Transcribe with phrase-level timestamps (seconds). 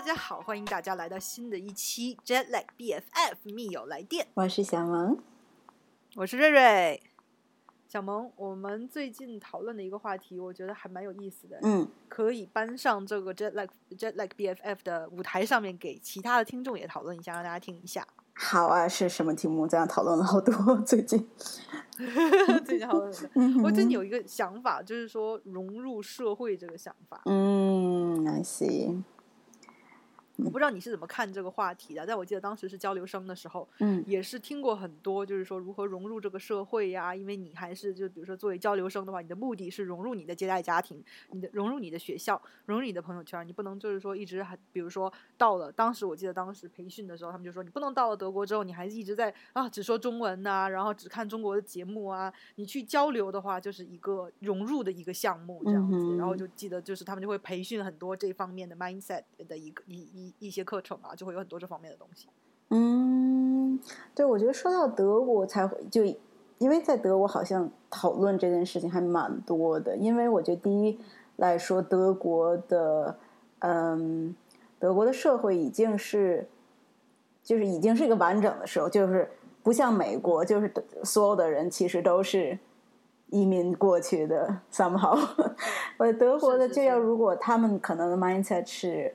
[0.00, 5.18] 大家好，欢迎大家来到新的一期 Jet Lag BFF 密友来电，我是小萌，
[6.16, 7.02] 我是瑞瑞。
[7.86, 18.08] 小萌，我们最近讨论的一个话题，我觉得还蛮有意思的，嗯，可以搬上这个 Jet Lag Jet Lag BFF 的舞台上面，给其他的听众也讨论一下，让大家听一下。
[18.32, 19.68] 好啊，是什么题目？
[19.68, 21.28] 这样讨论了好多，最近，
[22.64, 23.30] 最近讨论的，
[23.62, 27.20] 我最近有一个想法，就是说融入社会这个想法。
[27.26, 29.02] 嗯，I see。
[30.44, 37.14] 我不知道你是怎么看这个话题的，但我记得当时是交流生的时候，嗯，也是听过很多，就是说如何融入这个社会呀。
[37.14, 52.32] 因为你还是就比如说作为交流生的话，你的目的是融入你的接待家庭，你的融入你的学校，融入你的朋友圈，你不能就是说一直还，比如说到了当时我记得当时培训的时候，他们就说你不能到了德国之后，你还是一直在啊只说中文呐，然后只看中国的节目啊。
[52.56, 56.16] 你去交流的话，就是一个融入的一个项目这样子。
[56.16, 61.14] 然后就记得就是他们就会培训很多这方面的 mindset 的一个一一一些课程啊。
[61.14, 62.28] 就会有很多这方面的东西。
[62.70, 63.80] 嗯，
[64.14, 66.04] 对，我觉得说到德国才会就，
[66.58, 69.96] 因为在德国好像讨论这件事情还蛮多的。
[69.96, 70.98] 因为我觉得第一
[71.36, 73.18] 来说，德国的
[73.58, 74.34] 嗯，
[74.78, 76.48] 德国的社会已经是
[77.42, 79.28] 就是已经是一个完整的时候，就是
[79.62, 80.72] 不像美国，就是
[81.02, 82.56] 所有的人其实都是
[83.30, 84.60] 移民过去的。
[84.72, 85.18] somehow，
[85.98, 89.12] 我德国的就要如果他们可能的 mindset 是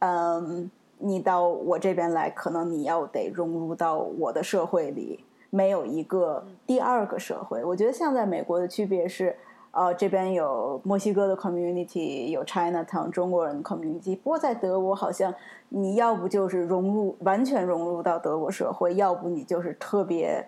[0.00, 0.70] 嗯。
[1.02, 7.64] 你到我这边来，可能你要得融入到我的社会里，没有一个第二个社会。
[7.64, 9.34] 我觉得像在美国的区别是，
[9.70, 14.14] 呃，这边有墨西哥的 community，有 China Town 中国人 community。
[14.14, 15.34] 不过在德国，好像
[15.70, 20.46] 你要不就是融入完全融入到德国社会，要不你就是特别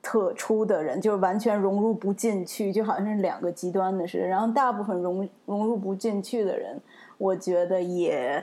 [0.00, 4.20] 特殊的人，就是完全融入不进去，就好像是两个极端的事。
[4.20, 6.80] 然后大部分融融入不进去的人，
[7.18, 8.42] 我觉得也。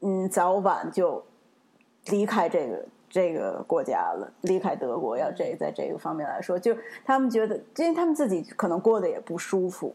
[0.00, 1.24] 嗯，早晚就
[2.06, 5.16] 离开这个这个国家了，离开德国。
[5.16, 9.94] 要这在这个方面来说，就他们觉得，因为他们自己可能过得也不舒服。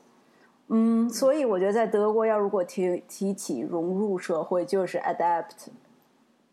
[0.69, 5.67] 嗯，所以我觉得在德国，要如果提提起融入社会，就是 adapt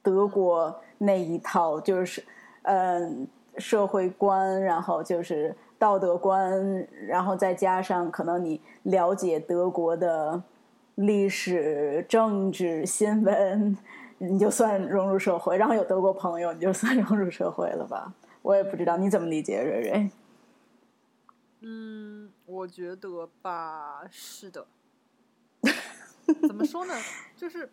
[0.02, 2.22] 德国那一套，就是
[2.62, 3.26] 嗯
[3.56, 10.42] 社会观，然后就是道德观，然后再加上可能你了解德国的。
[10.96, 13.76] 历史、政治、新闻，
[14.18, 18.14] 你就算融入社会；然后有德国朋友，你就算融入社会了吧？
[18.42, 20.10] 我也不知道你怎么理解瑞瑞。
[21.60, 24.66] 嗯，我觉得吧，是的。
[26.48, 26.94] 怎么说呢？
[27.36, 27.68] 就是，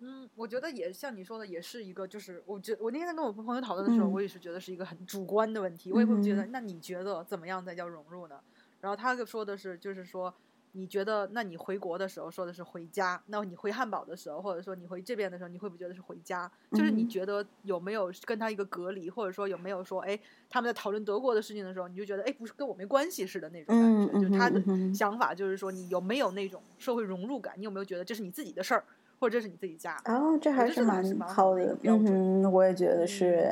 [0.00, 5.92] 嗯，我觉得也像你说的，也是一个，就是我觉我那天在跟我朋友讨论的时候，我也是觉得是一个很主观的问题。
[5.92, 8.40] 我也会觉得，那你觉得怎么样才叫融入呢？
[8.80, 10.32] 然后他说的是，就是说。
[10.78, 16.50] 你觉得，那你回国的时候说的是回家，那你回汉堡的时候，或者说你回这边的时候，你会不会觉得是回家？
[16.72, 20.18] 就是你觉得有没有跟他一个隔离，或者说有没有说，哎，
[20.50, 24.28] 他们在讨论德国的事情的时候，你就觉得，哎，不是跟我没关系似的那种感觉。
[24.28, 24.62] 就他的
[24.94, 27.54] 想法就是说，你有没有那种社会融入感？
[27.56, 28.84] 你有没有觉得这是你自己的事儿，
[29.18, 29.96] 或者这是你自己家？
[30.04, 32.52] 哦，这还是蛮好的一个标准。
[32.52, 33.50] 我也觉得是，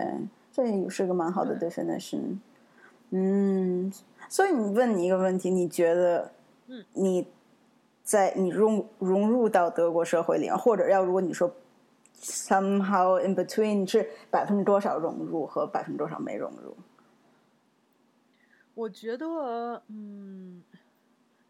[0.52, 2.36] 这也是个蛮好的 definition。
[3.16, 3.90] 嗯，
[4.28, 6.33] 所以你问你一个问题，你觉得？
[6.66, 7.26] 嗯，你
[8.02, 11.54] 在你融融入到德国社会里，或者要如果你说
[12.16, 16.76] somehow in between 是百分之多少融入和百分之多少没融入？
[18.74, 20.62] 我觉得，嗯，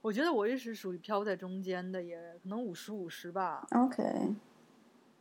[0.03, 3.67] 我觉得我也是属于飘在中间的，也可能五十五十吧。
[3.71, 4.03] OK，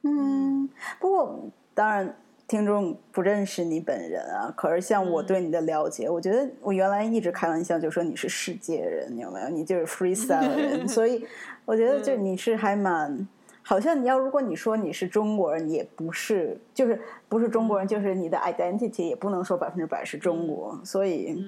[0.01, 2.15] 嗯，不过当然。
[2.45, 9.49] 听众不认识你本人啊，可是像我对你的了解，我觉得我原来一直开玩笑就说你是世界人，有没有？
[9.49, 11.25] 你就是 freestyle 人， 所以
[11.65, 13.27] 我觉得就你是还蛮，
[13.63, 21.41] 好像你要如果你说你是中国人，也不是，就是不是中国人，就是你的 identity 也不能说百分之百是中国，所以，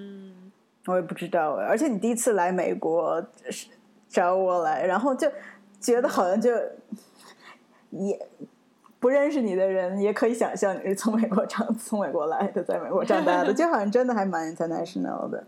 [0.88, 1.56] 我也不知道。
[1.56, 3.24] 而且你第一次来美国
[4.08, 5.30] 找我来，然后就
[5.80, 6.52] 觉得好像就
[7.92, 8.18] 也。
[9.06, 15.46] 不认识你的人也可以想象你是从美国长 从美国来的，在美国长大的，就好像真的还蛮 international 的，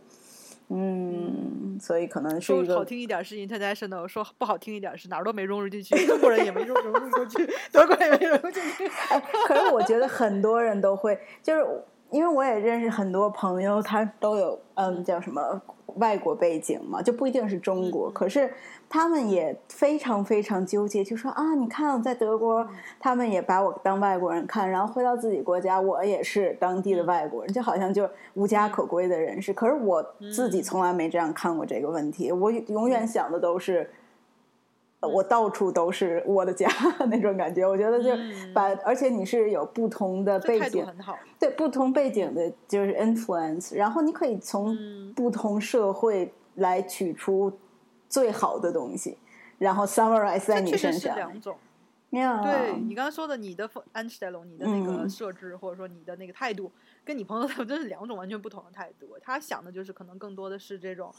[0.69, 8.85] 嗯，所以可能是一个好听一点是 international，说不好听一点是哪儿都没融入进去，中国人也没融融入过去， 德国也没融入进去。
[9.09, 11.65] 哎，可是我觉得很多人都会，就是
[12.11, 15.61] 因为我也认识很多朋友，他都有嗯叫什么
[15.95, 18.49] 外国背景嘛，就不一定是中国，可是。
[18.89, 22.65] 他们也非常非常纠结，就说啊，你看在德国，
[23.01, 29.51] 他们也把我当外国人看，然后回到自己国家，我也是当地的外国人，就好像就无家可归的人士。
[29.51, 30.01] 可是我
[30.33, 33.89] 自己从来没这样看过这个问题，我永远想的都是，
[35.01, 36.67] 我到处都是我的家
[37.09, 37.67] 那种感觉。
[37.67, 41.17] 我觉得就嗯把，而且你是有不同的背景，很好。
[41.39, 47.51] 对不同背景的就是 influence，然后你可以从嗯不同社会来取出
[48.09, 49.17] 最好的东西，
[49.59, 51.15] 然后 summarize 在你身上。
[51.15, 51.55] 两种。
[52.11, 56.71] 呀对你刚刚说的，你的 Anstellung，你的那个嗯设置、或者说你的那个态度，
[57.03, 59.07] 跟你朋友 的真是两种完全不同的态度。
[59.21, 61.13] 他想的就是可能更多的是这种，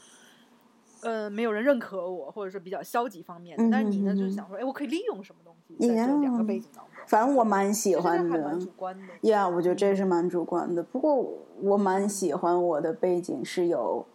[1.01, 3.63] 呃，没有人认可我，或者是比较消极方面的。
[3.71, 6.93] 但是你呢，嗯就是想说，哎，我可以利用什么东西在这两个背景当中。
[7.07, 8.55] 反正我蛮喜欢的。
[8.59, 9.29] 主观的。
[9.29, 10.83] 呀我觉得这是蛮主观的。
[10.83, 11.25] 不过
[11.61, 14.05] 我蛮喜欢我的背景是有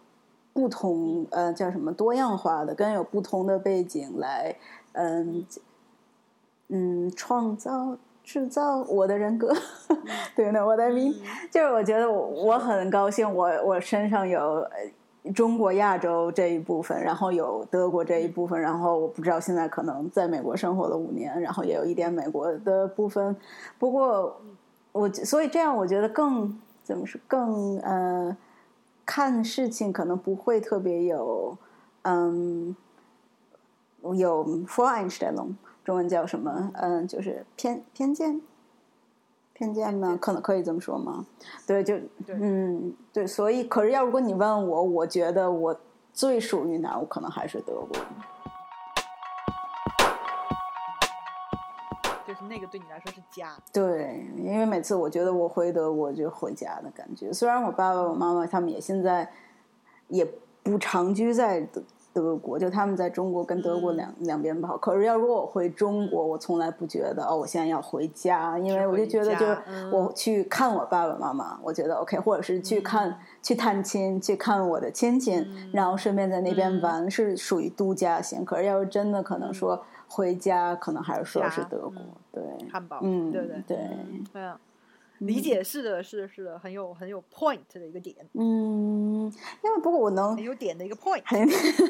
[0.53, 4.55] 不同呃叫什么多样化的，跟有不同的背景来
[4.93, 5.45] 嗯
[6.69, 9.53] 嗯创造制造我的人格。
[10.35, 11.13] 对呢，我的 mean，
[11.51, 14.69] 就是我觉得我我很高兴我，我身上有呃
[15.33, 23.35] 中国亚洲这一部分，然后有德国这一部分，然后我不知道现在可能在美国生活了五年，然后也有一点美国的部分。
[23.79, 24.39] 不过
[24.91, 28.37] 我所以这样，我觉得更怎么说更呃
[29.05, 31.57] 看事情可能不会特别有
[32.03, 32.75] 嗯
[34.01, 35.35] 有 for Einstein
[35.83, 36.71] 中文叫什么？
[36.75, 38.41] 嗯，就是偏偏见。
[39.57, 40.19] 偏见吗？
[40.21, 41.25] 可能可以这么说吗？
[41.65, 45.79] 对，就对嗯，对，所以，可是要如果你问我，我觉得我
[46.11, 47.97] 最属于哪儿，我可能还是德国。
[52.27, 53.55] 就是那个对你来说是家。
[53.71, 57.31] 对，因为每次我觉得我回德国就回家的感觉。
[57.31, 59.31] 虽然我爸爸、我妈妈他们也现在
[60.09, 60.27] 也
[60.63, 61.65] 不长居在
[62.15, 64.77] 德德国，就他们在中国跟德国两、两边跑。
[64.77, 69.57] 可是要如果我回中国，我从来不觉得哦，我现在要回家，因为我就觉得就是
[69.91, 78.45] 我去看我爸爸妈妈，我觉得 OK，或者是去看、去探亲，去看我的亲戚，然后顺便在那边玩，是属于度假型。
[78.45, 82.43] 可是要是真的可能说回家，可能还是说是德国，嗯对。
[82.71, 83.63] 汉堡，嗯对对？
[83.67, 84.57] 对嗯对啊，
[85.19, 89.31] 理解是的，是的，是的，很有很有 point 的一个点，嗯，
[89.63, 91.21] 因为不过我能很有点的一个 point。
[91.25, 91.47] 很，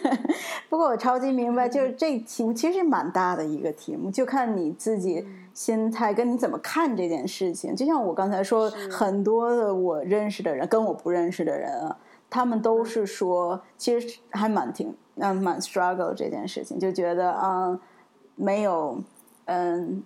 [0.69, 7.75] 不过我超级明白，就是这题目其实蛮大的一个题目，就看你自己心态跟你怎么看这件事情。
[7.75, 11.97] 就像我刚才说，很多的我认识的人跟我不认识的人啊，
[12.29, 17.79] 他们都是说，其实还蛮挺嗯蛮 struggle 这件事情，就觉得啊、
[18.35, 19.01] 没有
[19.45, 20.03] 嗯。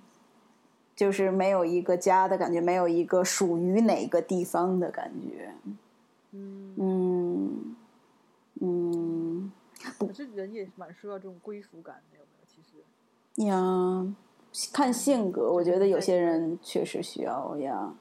[0.99, 5.53] 就是没有一个家的感觉，没有一个属于哪个地方的感觉。
[6.31, 7.75] 嗯，嗯
[8.59, 9.51] 嗯
[9.97, 12.45] 可是人也是蛮需要这种归属感的，有没有？
[12.45, 12.83] 其实，
[13.45, 14.13] 呀，
[14.73, 17.95] 看性格，我觉得有些人确实需要呀。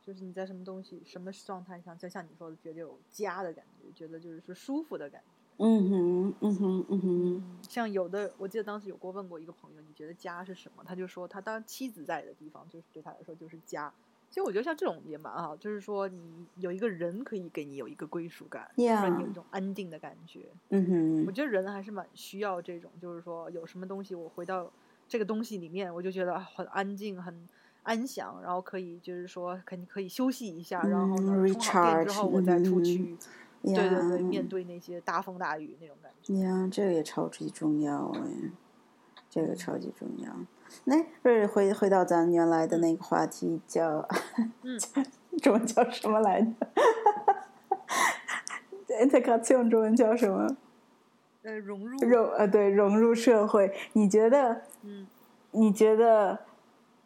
[0.00, 5.41] 就是你在什么东西、什么状态上，就像你说的，觉得有家的感觉，觉得就是说舒服的感觉。
[5.58, 10.82] 嗯哼，嗯哼，嗯哼，嗯，像有的，我记得当时有过问过一个朋友，你觉得家是什么？
[10.84, 13.92] 他就说他当妻子在的地方，就是对他来说就是家。
[14.30, 20.40] 其实我觉得像这种也蛮好，就是说你有一个人可以给你有一个归属感，呀让你有一种安定的感觉。
[20.70, 24.70] 嗯哼，我觉得人还是蛮需要这种，就是说有什么东西我回到
[25.06, 27.46] 这个东西里面，我就觉得啊很安静、很
[27.82, 33.18] 安详，然后可以就是说肯定可以休息一下，然后呢嗯充好电之后我再出去，嗯
[33.62, 36.34] 对对对，面对那些大风大雨那种感觉。
[36.40, 38.20] 呀，这个也超级重要哎，
[39.30, 40.30] 这个超级重要。
[40.84, 44.08] 那不是回回到咱原来的那个话题，叫
[44.62, 44.78] 嗯
[45.42, 46.48] 中文叫什么来着
[49.00, 50.56] ？integration 中文叫什么？
[51.42, 55.06] 呃，融入，融呃对融入社会，你觉得嗯，
[55.50, 56.38] 你觉得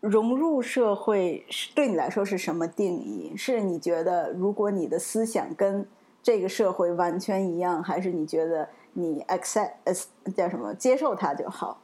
[0.01, 3.35] 融入社会是对你来说是什么定义？
[3.37, 5.87] 是你觉得如果你的思想跟
[6.27, 9.71] 这个社会完全一样，还是你觉得你 accept
[10.35, 11.81] 叫什么接受它就好？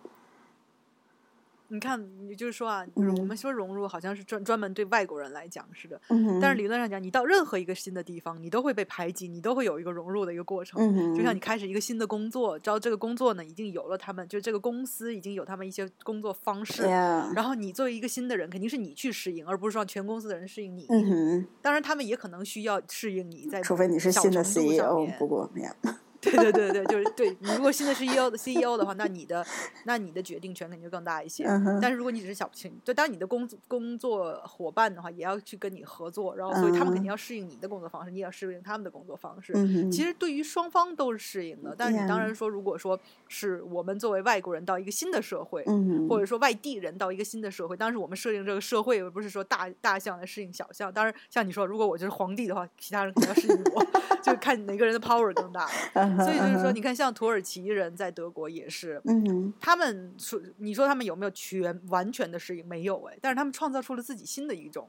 [1.73, 1.99] 你看，
[2.29, 10.79] 你就是说啊，就是我们说融入好像是专专门对外国人来讲似的，嗯，但是理论上讲，你到任何一个新的地方，你都会被排挤，你都会有一个融入的一个过程。
[10.79, 16.83] 嗯哼，就像你开始一个新的工作，知道这个工作呢已经有了他们，就这个公司已经有他们一些工作方式。
[16.83, 20.85] 然后你作为一个新的人，肯定是你去适应，而不是让全公司的人适应你。
[20.91, 25.75] 嗯哼，当然，他们也可能需要适应你，在除非你是小新的 CEO，不过呀，
[26.23, 29.45] 对对对对，就是对你如果新的是 CEO 的 CEO 的话，那你的
[29.85, 31.45] 那你的决定权肯定就更大一些。
[31.45, 39.53] 嗯但是如果你只是小群，就当你的工作工作伙伴的话，也要去跟你合作，然后所以他们肯定要适应你的工作方式，你也要适应他们的工作方式。
[39.57, 42.99] 嗯，其实对于双方都是适应的，但是你当然说，如果说
[43.29, 45.65] 是我们作为外国人到一个新的社会，
[46.09, 50.93] 或者说外地人到一个新的社会，当时我们设定这个社会，而不是说大大象来适应小象。
[50.93, 53.85] 当然，像你说，如果我就是皇帝的话，其他人肯定要适应我，
[54.23, 56.12] 就看哪个人的 power 更大了。
[56.17, 62.67] 嗯所以就是说，你看，像土耳其人在德国也是，嗯他们说，你说他们有没有全完全的适应？
[62.67, 64.89] 没有哎，但是他们创造出了自己新的一种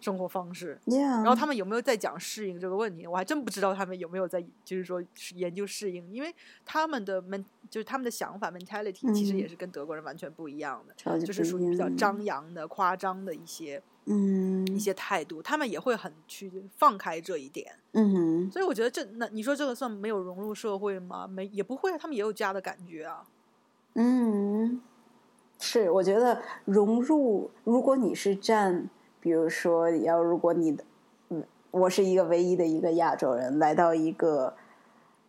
[0.00, 0.78] 生活方式。
[0.86, 3.06] 然后他们有没有在讲适应这个问题？
[3.06, 5.02] 我还真不知道他们有没有在，就是说
[5.34, 17.74] 研究适应，因为他们的 men 就是他们的想法 mentality 其实也嗯是跟德国人完全不一样的，就是属于比较张扬的、夸张的一些嗯一些态度，他们也会很去放开这一点。
[17.92, 21.26] 嗯哼，所以我觉得这那你说这个算没有融入社会吗？
[21.26, 23.24] 没也不会啊，他们也有家的感觉啊。
[23.94, 24.80] 嗯，
[25.60, 28.88] 是，我觉得融入，如果你是站，
[29.20, 30.84] 比如说要如果你的，
[31.28, 34.54] 嗯，我是一个唯一的一个亚洲人来到一个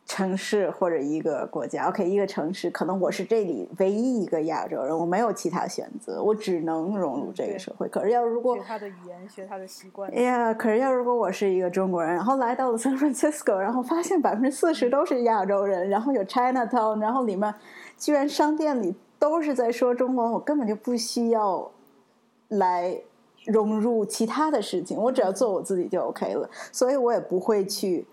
[0.06, 7.88] 城市或者一个国家，OK，一个城市，可能我是这里唯一一个亚洲人，我没有其他选择，我只能融入这个社会。
[7.88, 10.22] 可是要如果学他的语言，学他的习惯哎。
[10.24, 17.54] 呀，可是要如果我是一个中国人，然后来到了 San Francisco，然后发现百分之四十都是亚洲人，然后有 Chinatown，然后里面
[17.98, 21.72] 居然商店里都是在说中文，我根本就不需要
[22.50, 23.02] 来
[23.46, 28.06] 融入其他的事情，我只要做我自己就 OK 了，所以我也不会去，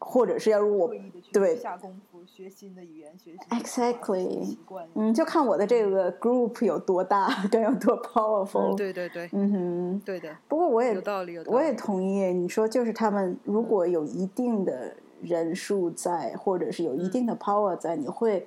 [0.00, 1.56] 或者是要如果刻意的去对。
[1.56, 4.56] 下功夫学新的语言，学习 Exactly。
[4.94, 10.02] 嗯，就看我的这个 group 有多大， 跟有多 powerful，嗯，对对对，嗯哼。
[10.04, 11.00] 对的，不过我也。
[11.46, 18.46] 我也同意你说，就是他们如果有一定的人数在，或者是有一定的 power 在，你会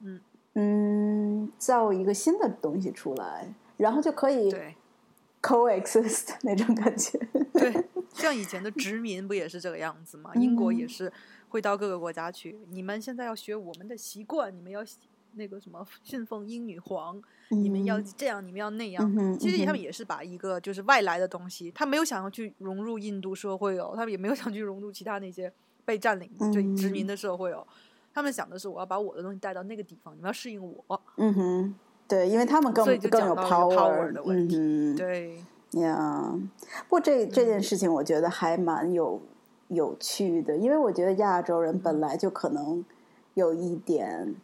[0.00, 0.20] 嗯。
[0.60, 4.52] 嗯造一个新的东西出来，然后就可以
[5.40, 7.16] coexist 那种感觉。
[7.52, 10.32] 对，像以前的殖民不也是这个样子吗？
[10.34, 11.12] 英国也嗯是
[11.48, 14.80] 会到各个国家去，你们现在要学我们的习惯，你们要
[15.34, 19.14] 那个什么信奉英女皇，你们要嗯这样，你们要那样。
[19.16, 25.52] 嗯其实他们也是把一个就是外来的东西，他没有想要去融入印度社会哦，他们也没有想去融入其他那些
[25.84, 27.66] 被占领就殖民嗯的社会哦。
[28.12, 31.00] 他们想的是，我要把我的东西带到那个地方，你们要适应我。
[31.18, 31.74] 嗯哼，
[32.08, 35.40] 对，因为他们更所以就更有讲到 power 的问嗯，对，
[35.78, 36.32] 呀，
[36.88, 39.20] 不过这这嗯件事情我觉得还蛮有
[39.68, 42.84] 有趣的，因为我觉得亚洲人本来就可能
[43.34, 44.34] 有一点，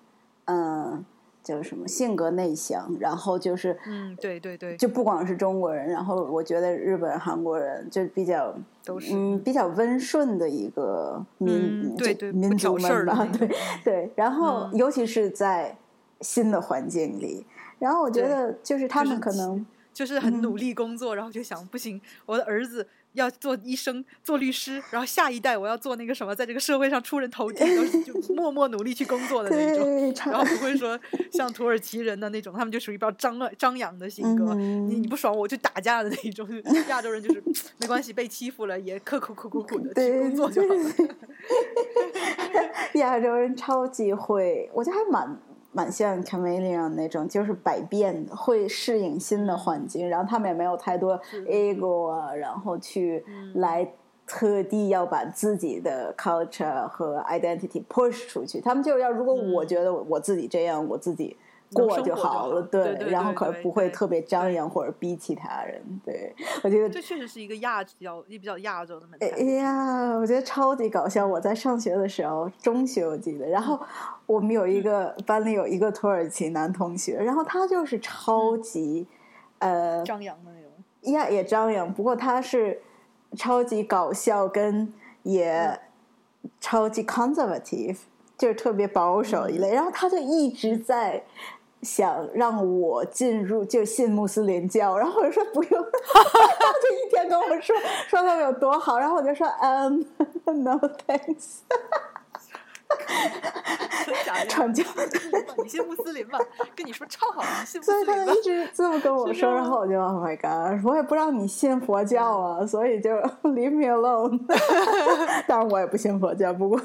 [0.47, 1.05] 嗯，
[1.43, 9.15] 叫什么性格内向，然后就是，嗯，对对对，就不光是中国人，然后我觉得日本、韩国人就比较，都是。
[9.15, 13.07] 嗯，比较温顺的一个民，嗯对对民族们
[13.39, 13.49] 对
[13.85, 14.75] 对，然后嗯。
[14.75, 15.77] 尤其是在
[16.21, 17.47] 新的环境里，
[17.79, 19.65] 然后我觉得就是他们可能。
[19.95, 30.13] 就是很嗯努力工作，然后就想不行，我的儿子要做医生、做律师，然后下一代我要做那个什么，在这个社会上出人头地，都是就 默默努力去工作的那种。
[30.31, 30.99] 然后不会说
[31.33, 34.53] 像土耳其人的那种，他们就属于比较张张扬的性格。
[34.55, 36.49] 嗯你你不爽我就打架的那种。
[36.89, 37.43] 亚洲人就是
[37.79, 40.91] 没关系，被欺负了也刻苦苦苦苦的去工作就好了。
[42.95, 45.39] 亚洲人超级会，我觉得还蛮
[45.75, 53.87] 蛮像 chameleon 那种，就是百变的，会适应新的环境，然后他们也没有太多是 ego 啊，然后去嗯来
[54.27, 58.61] 特地要把自己的 culture 和 identity push 出去。
[58.61, 61.37] 他们就是要，如果我嗯觉得我自己这样，我自己。
[61.73, 65.83] 过就好好了，对对然后可不会特别张扬或者逼其他人。
[66.05, 69.27] 对，我觉得这确实是一个亚比较也比较亚洲的哎。
[69.57, 71.27] 呀，我觉得超级搞笑。
[71.27, 73.81] 我在上学的时候，中学我记得，然后
[74.27, 79.07] 我们有一个班里有一个土耳其男同学，然后他就是超级，
[79.59, 80.71] 呃，张扬的那种。
[81.13, 82.81] 呀也张扬，不过他是
[83.37, 85.79] 超级搞笑，跟也
[86.61, 87.99] 超级 conservative，
[88.39, 89.73] 就是特别保守一类。
[89.73, 91.23] 然后他就一直在。
[91.83, 97.77] 想让我进入就信穆斯林教，然后我就说不用，他就一天跟我说
[98.09, 100.03] 说他们有多好，然后我就说嗯、
[100.47, 101.59] um,，no thanks？
[104.49, 104.85] 传教。
[105.63, 106.39] 你信穆斯林吧？
[106.75, 108.41] 跟你说超好，你信穆所以斯林吧他就？
[108.41, 113.11] 一直这么跟我说，然后我就 Oh my God，我也不让你信佛教啊，所以就
[113.43, 114.41] Leave me alone。
[115.47, 116.81] 当然我也不信佛教，不过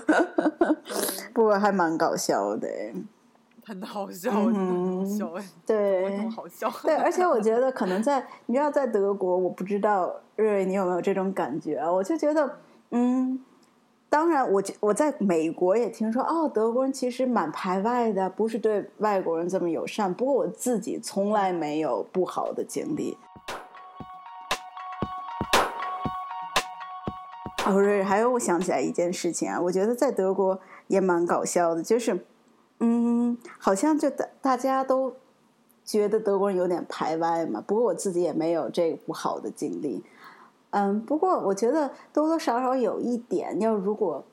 [1.33, 2.67] 不过还蛮搞笑的。
[3.65, 4.51] 很好笑，真
[5.67, 6.71] 的很好笑对好笑？
[6.83, 11.91] 对，而且我觉得可能在你知道在德国，我不知道瑞瑞你有没有这种感觉啊？
[11.91, 12.51] 我就觉得，
[12.89, 13.39] 嗯，
[14.09, 20.11] 当然我我在美国也听说，哦，德国人其实蛮排外的，不是对外国人这么友善。
[20.11, 23.15] 不过我自己从来没有不好的经历。
[27.67, 32.25] 哦，瑞瑞，还有我想起来一件事情啊，我觉得在德国也蛮搞笑的，就是，
[32.79, 35.13] 嗯，好像就大大家都
[35.85, 37.61] 觉得德国人有点排外嘛。
[37.61, 40.03] 不过我自己也没有这个不好的经历。
[40.71, 44.23] 嗯，不过我觉得多多少少有一点，要如果，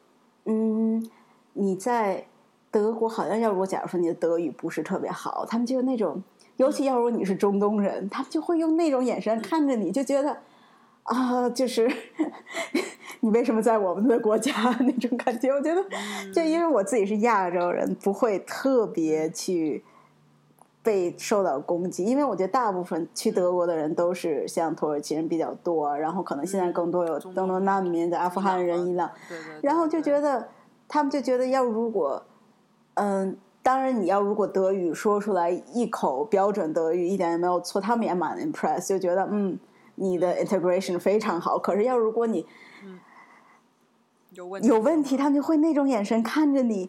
[0.44, 1.08] 嗯，
[1.54, 2.26] 你在
[2.70, 6.22] 德国好像要如果假如说你的德语不是特别好，他们就那种，
[6.56, 10.36] 尤其要如果你是中东人，他们就会用那种眼神看着你，就觉得
[11.04, 11.90] 啊，就是
[13.20, 15.50] 你为什么在我们的国家那种感觉？
[15.50, 15.82] 我觉得，
[16.34, 19.82] 就因为我自己是亚洲人，不会特别去。
[20.86, 29.10] 被受到攻击，因为我觉得大部分去德国的人都是像土耳其人比较多，然后可能现在更多有更多难民的阿富汗人一样，
[29.60, 30.46] 然后就觉得
[30.86, 32.22] 他们就觉得要如果，
[32.94, 39.58] 嗯，当然你要如果德语说出来一口标准德语一点也没有错，他们也蛮 impress，就觉得嗯，
[39.96, 41.58] 你的 integration 非常好。
[41.58, 42.46] 可是要如果你
[44.30, 46.88] 有问有问题，他们就会那种眼神看着你。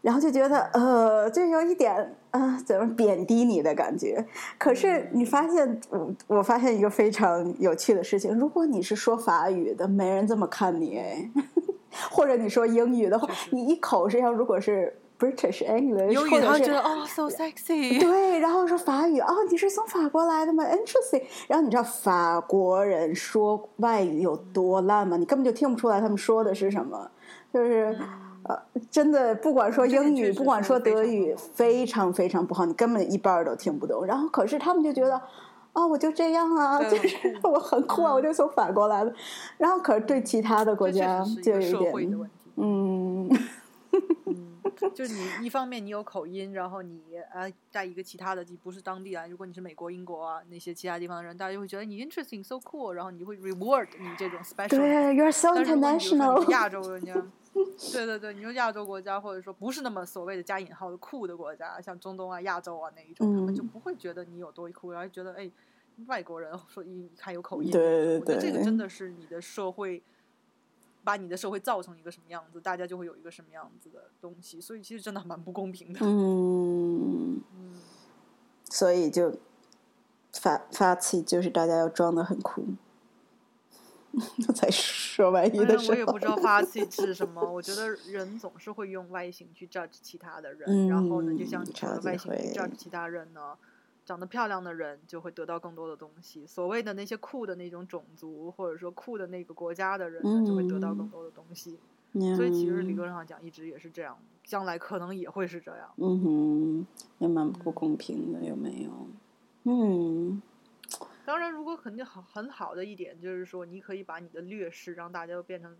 [0.00, 4.24] 然后就觉得，呃，就有一点，呃，怎么贬低你的感觉？
[4.58, 11.30] 可是你发现，我我发现一个非常有趣的事情：如果你是说法语的，没人这么看你哎；
[12.10, 21.22] 或者你说英语的话，你一口是要如果是 British English，或者是哦，so sexy，对，然后说法语，哦，你是从法国来的吗？Interesting。
[21.46, 25.16] 然后你知道法国人说外语有多烂吗？
[25.16, 27.08] 你根本就听不出来他们说的是什么，
[27.52, 27.96] 就是。
[28.44, 28.58] 呃，
[28.90, 34.04] 真的，不管说英语，不管说德语，非常非常不好，你根本一半都听不懂。
[34.04, 35.20] 然后，可是他们就觉得，
[35.72, 39.12] 啊，我就这样啊， 就是我很酷啊，我就从法国来的。
[39.56, 41.60] 然后，可是对其他的国家就有
[42.00, 43.28] 一点，嗯，
[44.94, 47.02] 就是你一方面你有口音，然后你
[47.32, 54.68] 呃带一个其他的，你不是当地啊，如果你是美国、英国啊那些其他地方的人，大家就会觉得你 interesting so cool，然后你会 reward 你这种 special。
[54.68, 56.50] 对，you're so international。
[56.50, 57.14] 亚洲人家。
[57.92, 65.48] 对对对，你说亚洲国家，或者说不是那么所谓的加引号的酷的国家，像中东啊、亚洲啊那一种，他们就不会觉得你有多酷，然后觉得哎，
[66.06, 70.02] 外国人说一看有口音，对对对，这个真的是你的社会，
[71.04, 76.00] 把你的社会造成一个什么样子，大家就会有一个什么样子的东西，所以其实真的蛮不公平的。
[76.02, 77.80] 嗯嗯，
[78.70, 79.38] 所以就
[80.32, 82.64] 发发起就是大家要装的很酷。
[84.54, 87.42] 才说外语的时候，我也不知道发气是什么。
[87.42, 93.58] 我觉得人总是会用外形去 judge 其他的人，然后呢，就像你说的，外形去 judge 其他人呢，
[94.04, 96.46] 长得漂亮的人就会得到更多的东西。
[96.46, 101.78] 所谓的那些酷的那种种族，或者说酷的那个国家的人呢，就会得到更多的东西。
[102.36, 105.90] 所以其实理论上讲，一直也是这样，将来可能也会是这样。
[105.96, 106.86] 嗯哼，
[107.18, 109.08] 也蛮不公平的，有没有？
[109.64, 110.40] 嗯。
[111.24, 115.74] 当然，如果肯定好很好的一点就是说，你可以把你的劣势让大家都变成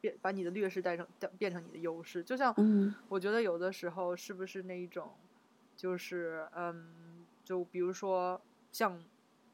[0.00, 1.06] 变，把你的劣势带成
[1.38, 2.22] 变成你的优势。
[2.22, 2.52] 就像，
[3.08, 5.12] 我觉得有的时候是不是那一种，
[5.76, 6.84] 就是嗯，
[7.48, 8.38] 就比如说
[8.70, 9.02] 像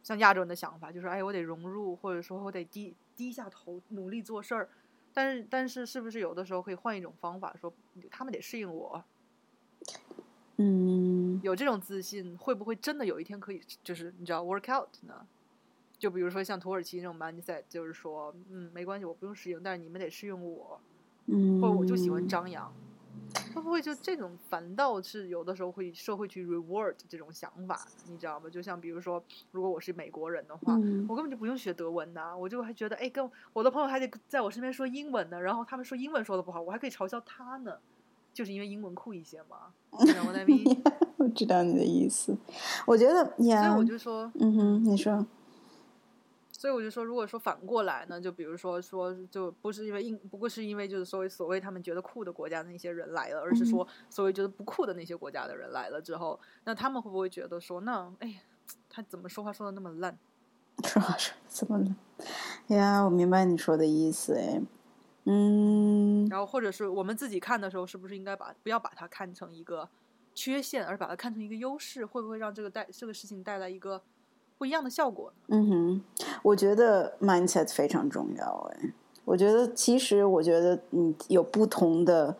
[0.03, 4.69] 像亚洲人的想法，就是哎，我得融入，或者说我得低低下头努力做事儿。
[5.13, 7.73] 但是但是，是不是有的时候可以换一种方法，说
[8.11, 9.05] 他们得适应我？
[10.57, 15.25] 嗯，有这种自信，会不会真的有一天可以就是你知道 work out 呢？
[15.97, 20.81] 就比如说像土耳其那种 mindset，就是说，嗯，没关系，我不用适应，但是你们得适应我，
[21.27, 22.75] 嗯，或者我就喜欢张扬，
[23.55, 28.51] 会不会就这种反倒是有的时候会社会去 reward 这种想法，你知道吗？
[28.51, 29.23] 就像比如说，
[29.53, 30.75] 如果我是美国人的话，
[31.09, 37.79] 我根本就不用学德文的，我就还觉得，哎，跟我的朋友还得在我身边说英文呢，然后他们说英文说的不好，我还可以嘲笑他呢，
[38.33, 39.73] 就是因为英文酷一些嘛。
[41.17, 42.37] 我知道你的意思，
[42.87, 45.25] 我觉得，所以我就说，嗯哼，你说。
[46.65, 58.41] 所以我就说，如果说反过来呢，就比如说说，就不是因为因，不过是因为就是所谓所谓他们觉得酷的国家的那些人来了，而是说所谓觉得不酷的那些国家的人来了之后，那他们会不会觉得说，那哎，
[58.89, 60.17] 他怎么说话说的那么烂？
[60.85, 61.95] 说话说这么烂？
[62.69, 64.59] 呀，我明白你说的意思，哎，
[65.25, 66.27] 嗯。
[66.31, 69.87] 然后或者是我们自己看的时候，是不是应该把不要把它看成一个
[70.35, 72.07] 缺陷，而把它看成一个优势？
[72.07, 74.01] 会不会让这个带这个事情带来一个？
[74.65, 75.31] 不一样的效果。
[75.49, 76.03] 嗯哼，
[76.43, 78.71] 我觉得 mindset 非常重要。
[78.73, 78.95] 哎，
[79.27, 82.35] 我觉得其实，我觉得你有不同的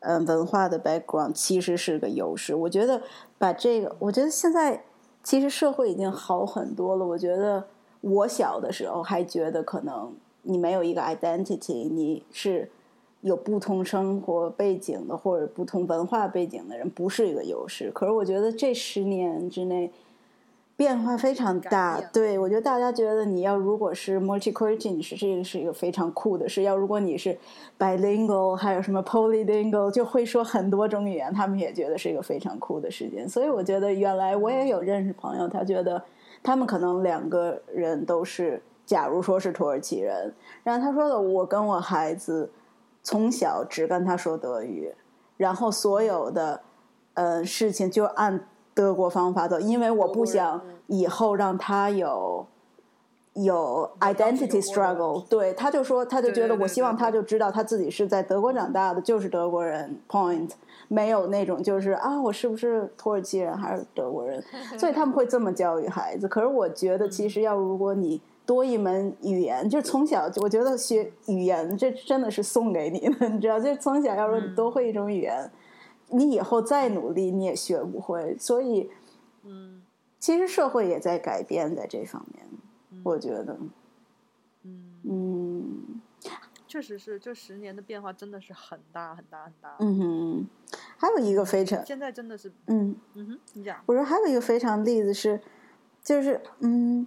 [0.00, 2.56] 嗯文化的 background，其实是个优势。
[2.56, 3.00] 我觉得
[3.38, 4.82] 把这个，我觉得现在
[5.22, 7.06] 其实社会已经好很多了。
[7.06, 7.64] 我觉得
[8.00, 12.68] 我小的时候还觉得可能你没有一个 identity，你是
[13.20, 17.92] 有不同生活背景的或者不同文化背景的人，不是一个优势。
[17.94, 19.92] 可是我觉得这十年之内。
[20.80, 27.36] 变化非常大，对我觉得大家觉得你要如果是 multicultural，你是这个是一个非常酷的事；要如果你是
[27.78, 33.28] bilingual，还有什么 polylingual，就会说很多种语言，他们也觉得是一个非常酷的事情。
[33.28, 36.02] 所以我觉得原来我也有认识朋友，他觉得
[36.42, 42.50] 他们可能两个人都是，假如说是土耳其人，然后他说的，我跟我孩子
[43.02, 44.90] 从小只跟他说德语。
[45.36, 46.58] 然后所有的
[47.12, 52.46] 呃事情就按德国方法走，因为我不想以后让他有。
[53.34, 59.96] 有 identity struggle，对，他就说，他就觉得，我希望他就知道他自己是在德国长大的，就是德国人。
[60.08, 60.50] Point，
[60.88, 64.42] 没有那种就是啊，我是不是土耳其人还是德国人？
[64.76, 66.26] 所以他们会这么教育孩子。
[66.26, 75.48] 可是我觉得，其实要如果你多一门语言，就从小，我觉得学语言这真的是送给你的，你知道，就从小要说你多会一种语言，
[76.10, 78.36] 你以后再努力你也学不会。
[78.38, 78.90] 所以，
[79.44, 79.82] 嗯，
[80.18, 82.46] 其实社会也在改变，在这方面。
[83.02, 83.58] 我觉得，
[84.64, 86.00] 嗯嗯，
[86.68, 89.76] 确实是，这十年的变化真的是很大很大很大。
[89.80, 90.46] 嗯哼，
[90.98, 93.82] 还有一个非常，现在真的是，嗯嗯哼，你讲。
[93.86, 95.40] 我说还有一个非常例子是，
[96.02, 97.06] 就是嗯，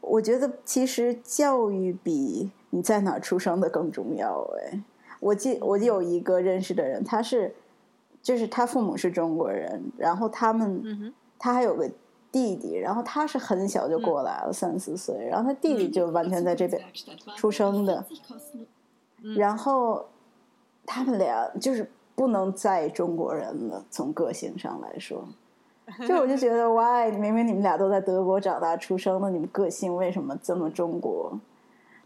[0.00, 4.44] 我觉得其实教育比你在哪出生的更重要。
[4.58, 4.82] 哎，
[5.20, 7.54] 我记我有一个认识的人，他是，
[8.28, 11.90] 就是他父母是中国人，然后他们，嗯，他还有个。
[12.30, 16.78] 弟弟，然后他是很小就过来了，三四岁，然后他弟弟就完全在这边
[17.36, 18.04] 出生的，
[19.34, 20.04] 然后
[20.84, 25.24] 他们俩就是不能再中国人了，从个性上来说，
[26.06, 27.10] 就我就觉得，why？
[27.18, 31.32] 明明你们俩都在德国长大出生的，你们个性为什么这么中国？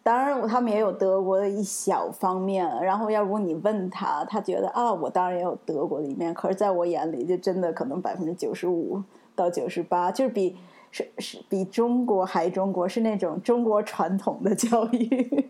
[0.03, 2.69] 当然，他们也有德国的一小方面。
[2.83, 9.03] 然后，要如果你问他，他觉得啊，我当然也有德国的一面，可是在我眼里，就真的可能百分之九十五。
[9.35, 10.57] 到九十八，就是比
[10.91, 15.49] 是是比中国还中国，是那种中国传统的教育，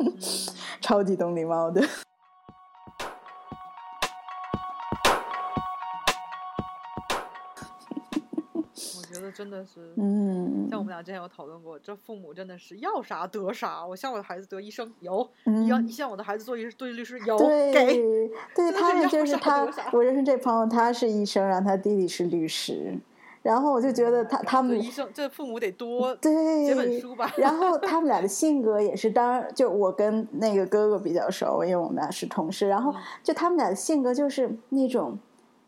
[0.82, 1.80] 超级懂礼貌的。
[9.14, 13.86] 觉得真的是，嗯，像我们俩之前有讨论过，这父母真的是要啥得啥。
[13.86, 15.28] 我像我的孩子得医生有，
[15.68, 17.72] 要你像我的孩子做医做律师有，给，
[18.54, 22.98] 对他们就是他，我认识这朋友，他是医生，然后他弟弟是律师。
[23.42, 27.30] 然后我就觉得他他们医生这父母得多对写本书吧。
[27.36, 32.66] 然后 他们俩的性格也是，当然就我跟那个哥哥比较熟，因为我们俩是同事。
[32.66, 35.18] 然后就他们俩的性格就是那种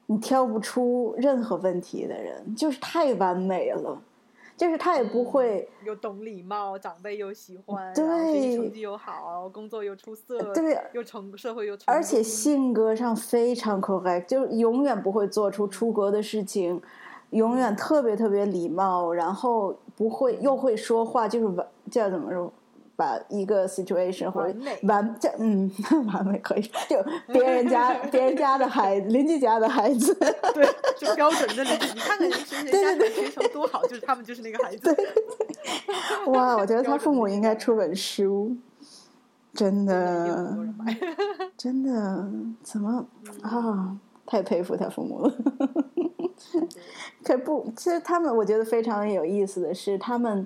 [0.07, 4.01] 你挑不出任何问题的人，就是太完美了。
[4.57, 16.81] 就是他也不会又懂礼貌，长辈又喜欢，对，成绩又好，工作又出色，对，又成社会又成，而且性格上非常 correct，就永远不会做出出格的事情。
[17.31, 22.51] 永远特别特别礼貌，然后不会又会说话，就是完叫怎么说，
[22.97, 25.71] 把一个 situation 或者完这嗯
[26.13, 26.97] 完美可以，就
[27.33, 30.15] 别人家 别人家的孩子，邻居家的孩子，
[30.55, 30.67] 对，
[30.99, 34.97] 就标准的邻居，你看看人谁谁家学成多好，就是他们就是那个孩子。
[36.27, 38.57] 哇，我觉得他父母应该出本书，
[39.53, 40.57] 真的，
[41.57, 42.29] 真的
[42.63, 43.07] 怎么
[43.43, 43.97] 啊？
[44.25, 45.33] 太佩服他父母了。
[47.23, 50.45] 可不，其实他们我觉得非常有意思的是，他们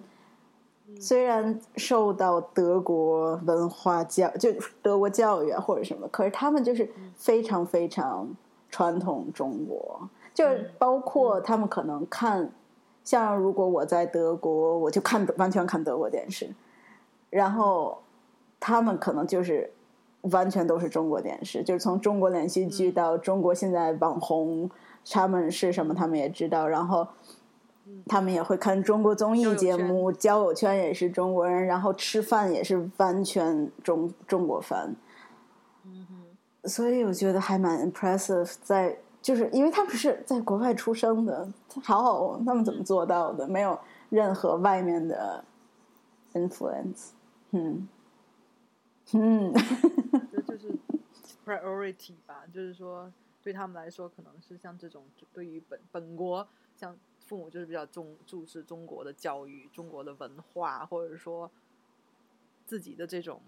[0.98, 4.50] 虽然受到德国文化教，就
[4.82, 8.28] 德国教育啊或者什么，可是他们就是非常非常
[8.70, 12.50] 传统中国，就是包括他们可能看，
[13.04, 16.48] 像如果我在德国，我就看完全看德国电视，
[17.28, 17.98] 然后
[18.58, 19.70] 他们可能就是
[20.22, 24.70] 完全都是中国电视，就是从中国连续剧到中国现在网红。
[25.12, 25.94] 他们是什么？
[25.94, 27.08] 他们也知道，然后
[28.06, 34.94] 他们也会看中国综艺节目，交友圈也是中国人，然后吃饭也是完全中中国饭。
[35.84, 36.06] 嗯
[36.64, 41.48] 所以我觉得还蛮 impressive，在就是因为他们是在国外出生的，
[41.82, 43.48] 好好，他们怎么做到的？
[43.48, 43.78] 没有
[44.10, 45.44] 任何外面的
[46.34, 47.10] influence。
[47.52, 47.88] 嗯
[49.12, 49.52] 嗯，
[50.30, 50.78] 这就是
[51.44, 53.12] priority 吧，就是说。
[53.42, 56.94] 对他们来说，可能是像这种对于本本国，像
[57.30, 61.48] 父母就是比较重注视中国的教育、中国的文化，或者说
[62.66, 63.40] 自己的这种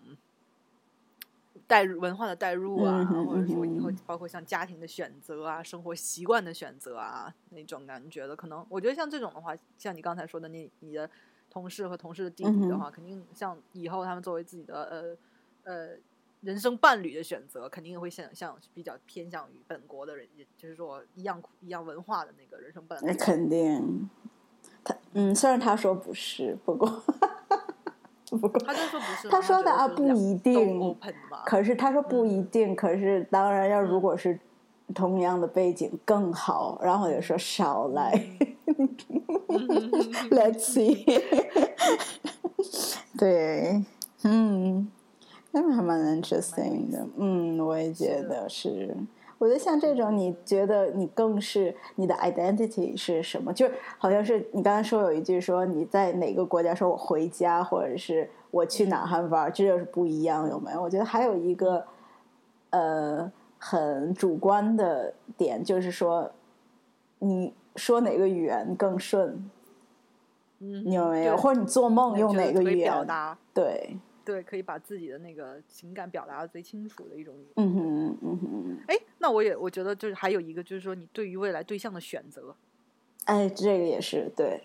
[1.66, 11.10] 代入文化的代入啊，或者说以后包括像家庭的选择啊、生活习惯的选择啊那种感觉的，可能我觉得像这种的话，像你刚才说的，你你的
[11.50, 15.18] 同事和同事的弟弟的话，肯定像以后他们作为自己的
[15.64, 15.96] 呃呃。
[16.42, 20.26] 人生伴侣的选择肯定会像像比较偏向于本国的人，
[20.56, 23.06] 就是说一样一样文化的那个人生伴侣。
[23.06, 24.10] 那肯定，
[24.82, 26.88] 他嗯，虽然他说不是，不过
[28.28, 30.96] 不过他就说不是，他说的啊不一定，
[31.46, 34.36] 可是他说不一定，可是当然要如果是
[34.92, 38.12] 同样的背景更好，然后也说少来，
[40.28, 41.04] Let's see，
[43.16, 43.84] 对，
[44.24, 44.90] 嗯。
[45.52, 48.96] 那还蛮 interesting 的，嗯，我也觉得是。
[49.38, 53.52] 我觉得像这种，你觉得你更是你的 identity 是什么？
[53.52, 60.80] 就好像是你刚才说有一句说你在哪个国家，说我回家，或者是我去哪哈玩，这就是不一样，有没有？
[60.80, 61.84] 我觉得还有一个
[62.70, 66.30] 呃很主观的点，就是说
[67.18, 69.50] 你说哪个语言更顺，
[70.60, 71.36] 嗯，你有没有？
[71.36, 72.92] 或者你做梦用哪个语言？
[72.92, 73.36] 表达？
[73.52, 77.34] 对，对，可以把自己的那个情感表达的最清楚的一种。
[77.56, 82.54] 嗯哼嗯哼，哎，那我也我觉得就是还有一个就是说你对于未来对象的选择，
[83.24, 84.62] 哎，这个也是对，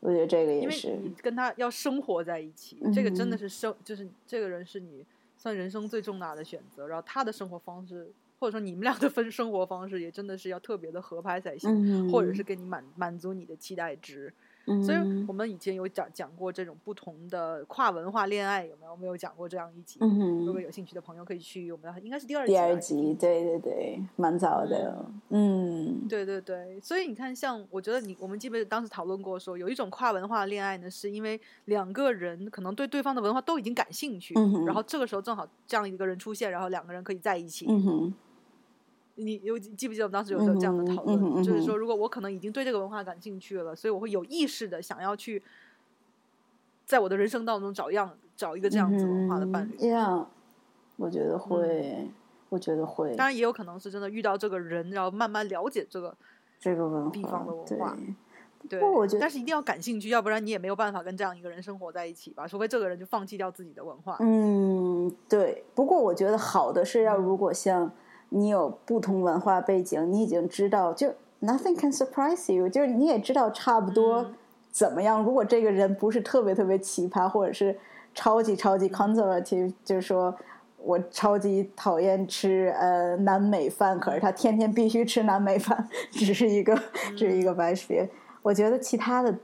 [0.00, 5.04] 我觉得这个因为也是，你跟他要生活在一起，这个真的嗯是生就是这个人是你
[5.36, 11.70] 算人生最重大的选择，然后他的生活方式或者说你们俩的分生活方式也真的是要特别的合拍才行，
[12.06, 14.32] 嗯，或者是给你满满足你的期待值。
[14.68, 18.92] 嗯，所以我们以前有讲讲过这种不同的跨文化恋爱，有没有？
[18.92, 19.98] 我们有讲过这样一集。
[20.00, 26.06] 嗯，如果有兴趣的朋友可以去，我们应该是第二集第二集，对对对，蛮早的，嗯。
[26.08, 37.66] 对对对，所以你看，像我觉得你我们基本当时讨论过说，有一种跨文化恋爱呢，是因为两个人可能对对方的文化都已经感兴趣，嗯然后这个时候正好这样一个人出现，然后两个人可以在一起。
[37.68, 38.14] 嗯哼，
[39.18, 41.18] 你有记不记得我们当时有这样的讨论？
[41.18, 45.42] 嗯哼嗯就是说，如果我可能已经对这个文化感兴趣了，所以我会有意识的想要去
[46.86, 49.76] 在我的人生当中找样找一个这样子文化的伴侣。
[49.78, 50.30] 这样，
[50.96, 52.08] 我觉得会，
[52.48, 56.16] 我觉得会，当然，也有可能是真的遇到这个人，然后慢慢了解这个
[56.60, 57.96] 这个文化，地方的文化
[58.68, 62.46] 对，过我觉得但是一定要感兴趣，要不然你也没有办法跟这样一个人生活在一起吧？
[62.46, 64.16] 除非这个人就放弃掉自己的文化。
[64.20, 65.64] 嗯，对。
[65.76, 67.90] 不过我觉得好的是要，如果像
[68.30, 71.08] 你有不同文化背景，你已经知道，就
[71.40, 74.34] nothing can surprise you，就是你也知道差不多嗯
[74.70, 75.22] 怎么样。
[75.22, 77.76] 如果这个人不是特别特别奇葩，或者是
[78.14, 80.34] 超级超级 conservative，就是说
[80.76, 86.76] 我超级讨厌吃呃南美饭，可是他天天必须吃南美饭，只是一个
[87.16, 88.08] 只是一个 c 别。
[88.42, 89.34] 我觉得其他的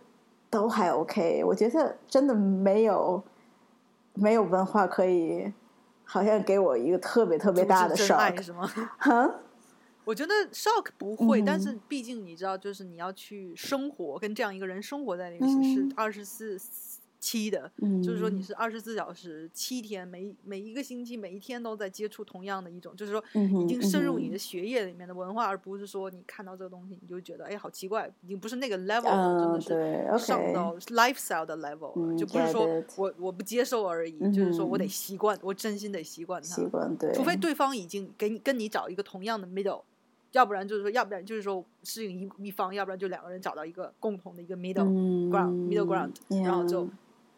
[0.48, 3.22] 都还 OK，我觉得真的没有
[4.14, 5.52] 没有文化可以，
[6.04, 8.42] 好像给我一个特别特别大的阻止真爱 shock。
[8.42, 8.66] 是吗？
[8.98, 9.34] 哈，
[10.04, 16.58] 我觉得 shock 不会，但嗯是毕竟你知道，就是你要去生活，跟这样一个人生活在那个嗯是二十四
[17.24, 34.84] 七的，嗯，就是说你是二十四小时七天，每每一个星期每一天都在接触同样的一种，就是说已经深入你嗯的血液里面的文化，而不是说你看到这个东西你就觉得哎好奇怪，已经不是那个 level 了，真嗯，的是上到 lifestyle 的 level，嗯就不是说我我不接受而已，就是说我得。
[34.84, 36.66] 嗯习惯，我真心得习惯它习。
[36.66, 37.54] 惯对，除非对。
[37.54, 39.80] 方已经给你跟你找一个同样的 middle，
[40.32, 46.88] 要不然就是说，要不然就是说适应一一方，要不然就两个人找到一个共同的一个 middle、嗯 ground middle ground，、然后就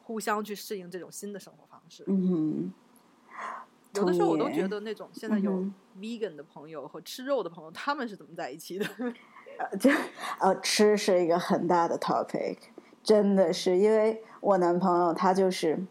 [0.06, 2.04] 互相去适应这种新的生活方式。
[2.06, 2.72] 嗯
[3.92, 8.84] 有的时候我都觉得那种现在有嗯 vegan 的朋友和吃肉的朋友，他们是怎么在一起的？
[8.86, 9.12] 哼，
[9.80, 9.90] 这
[10.38, 12.56] 呃吃是一个很大的 topic，
[13.02, 15.84] 真的是因为我男朋友他就是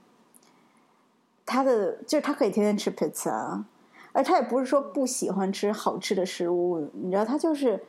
[1.45, 3.65] 他的就是他可以天天吃 pizza，
[4.13, 7.83] 而他也不是说不喜欢吃好吃的食物，你知道他就是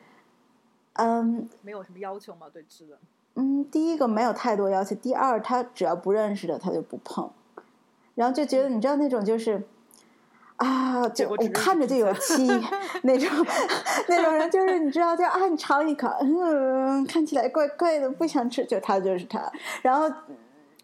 [0.94, 1.48] 嗯。
[1.62, 2.98] 没有什么要求嘛，对吃的。
[3.36, 7.30] 嗯，第一个没有太多要求，第二他只要不认识的他就不碰，
[8.14, 9.62] 然后就觉得你知道那种就是
[10.56, 12.46] 啊，就我看着就有气
[13.04, 13.28] 那种
[14.08, 20.10] 那种人，就是你知道就啊，你尝一口，嗯，看起来怪怪的，不想吃，就他就是他，然后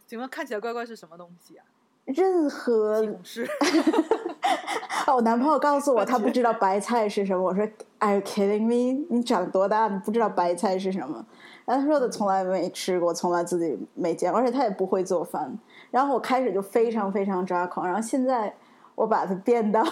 [0.07, 1.65] 请问看起来怪怪是什么东西啊？
[2.05, 3.49] 任何西红柿。
[5.07, 7.67] 哦，我男朋友告诉我他不知道白菜是什么，我说
[7.99, 9.07] Are you kidding me？
[9.09, 11.25] 你长多大你不知道白菜是什么？
[11.65, 15.57] 然后他说的从来没吃过，从来自己没见过，而且他也不会做饭。
[15.91, 18.55] 然后我开始就非常非常抓狂，然后现在
[18.95, 19.83] 我把它变到，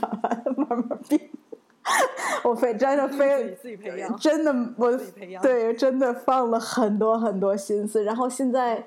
[0.00, 1.20] 把它慢慢变，
[2.42, 4.98] 我非真的非自己培养真的我
[5.42, 8.82] 对真的放了很多很多心思，然后现在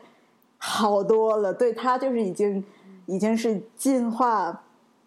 [0.58, 2.64] 好多了，对他就是已经
[3.06, 4.62] 已经是进化。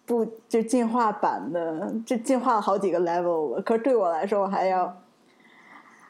[0.09, 3.61] 不，就进化版的，就进化了好几个 level 了。
[3.61, 4.91] 可是对我来说，我还要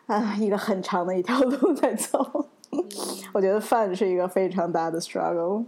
[0.09, 2.49] 啊 一个很长的一条路在走。
[3.33, 5.65] 我觉得饭是一个非常大的 struggle。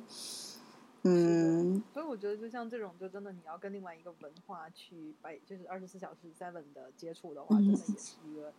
[1.02, 8.52] 嗯，所以我觉得，就像这种，就真的你要跟另外一个文化去摆，就是二十四小时 seven 的接触的话，真的也是一个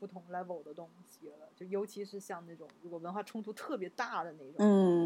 [0.00, 1.48] 不同 level 的东西了。
[1.54, 4.52] 就尤其是像那种如果文化冲突特别大的那种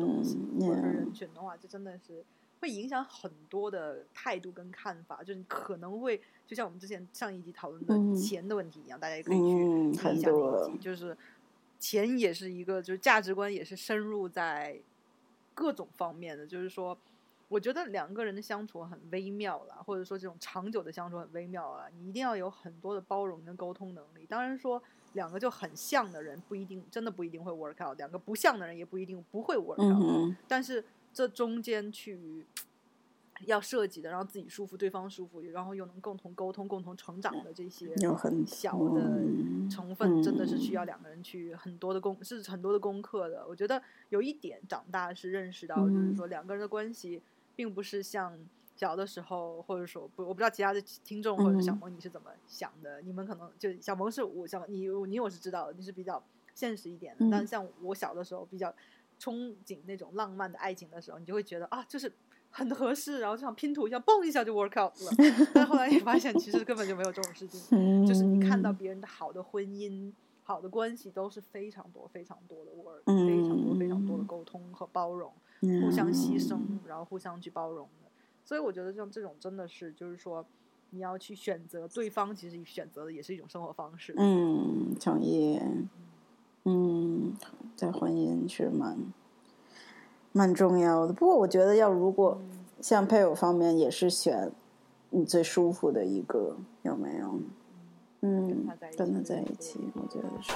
[0.01, 2.25] 东西，嗯或者是人群的话，就真的是
[2.63, 5.19] 会影响很多的态度跟看法。
[5.25, 11.17] 就是你可能会，就像我们之前上一集讨论嗯的钱的问题一样，大家也可以去嗯听一下那很多一集，就是
[11.81, 14.81] 钱也是一个，就是价值观也是深入在
[15.53, 16.97] 各种方面的，就是说，
[17.49, 24.25] 我觉得两个人的相处很微妙了，或者说这种长久的相处很微妙了，你一定要有很多的包容跟沟通能力。
[24.29, 24.81] 当然说
[25.15, 30.03] 两个就很像的人不一定真的不一定会 work out，两个不像的人也不一定不会 work 嗯 out。
[30.03, 32.47] 哼，但是这中间去
[33.47, 39.21] 要设计的，让自己舒服，对方舒服，然后又能共同沟通、共同成长的这些很小的
[39.71, 43.47] 成分，真的是需嗯要两个人去很多的功，是很多的功课的。
[43.47, 47.23] 我觉得有一点长大是认识到，就是嗯说两个人的关系
[47.57, 48.39] 并不是像。
[48.75, 53.01] 小的时候，或者说不，我不知道其他的听众或者小嗯萌你是怎么想的？
[53.03, 56.21] 你们可能就小萌是我小你你我是知道的，你是比较
[56.55, 58.75] 现实一点的，嗯但像我小的时候比较
[59.21, 62.11] 憧憬那种浪漫的爱情的时候，你就会觉得啊，就是
[62.55, 65.47] 很合适，然后就想拼图一样，嘣一下就 work out 了。
[65.55, 67.61] 但后来也发现，其实根本就没有这种事情。
[67.71, 70.13] 嗯，就是你看到别人的好的婚姻、
[70.45, 78.11] 好的关系，都是非常多、非常多的 work，、嗯非常多、非常多的沟通和包容，互相牺牲嗯，然后互相去包容的。
[78.45, 80.45] 所以我觉得像这种真的是，就是说
[80.91, 84.15] 你要去选择对方，其实选择的也是一种生活方式。
[84.19, 85.59] 嗯，同意。
[86.65, 87.35] 嗯，
[87.75, 88.97] 在婚姻是蛮
[90.33, 91.13] 蛮重要的。
[91.13, 94.51] 不过我觉得，要如果嗯像配偶方面，也是选
[95.11, 97.41] 你最舒服的一个，有没有？
[98.23, 98.67] 嗯
[98.97, 100.53] 跟他的在一起，我觉得是。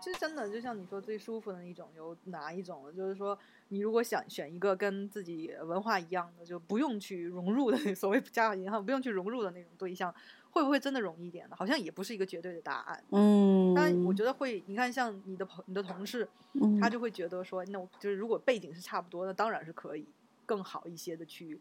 [0.00, 2.92] 其实真的，就像你说最舒服的一种有哪一种呢？
[2.92, 10.14] 就是说，你如果想选一个跟自己文化一样的，就不用去融入的所谓加上引号不用去融入的那种对象，
[10.54, 11.56] 会不会真的容易一点呢？
[11.58, 13.04] 好像也不是一个绝对的答案。
[13.10, 14.62] 嗯，当然，我觉得会。
[14.68, 20.06] 你看，像你的朋、你的同事，嗯他就会觉得说，那我就是如果背景是差不多，那当然是可以
[20.46, 21.60] 更好一些的去，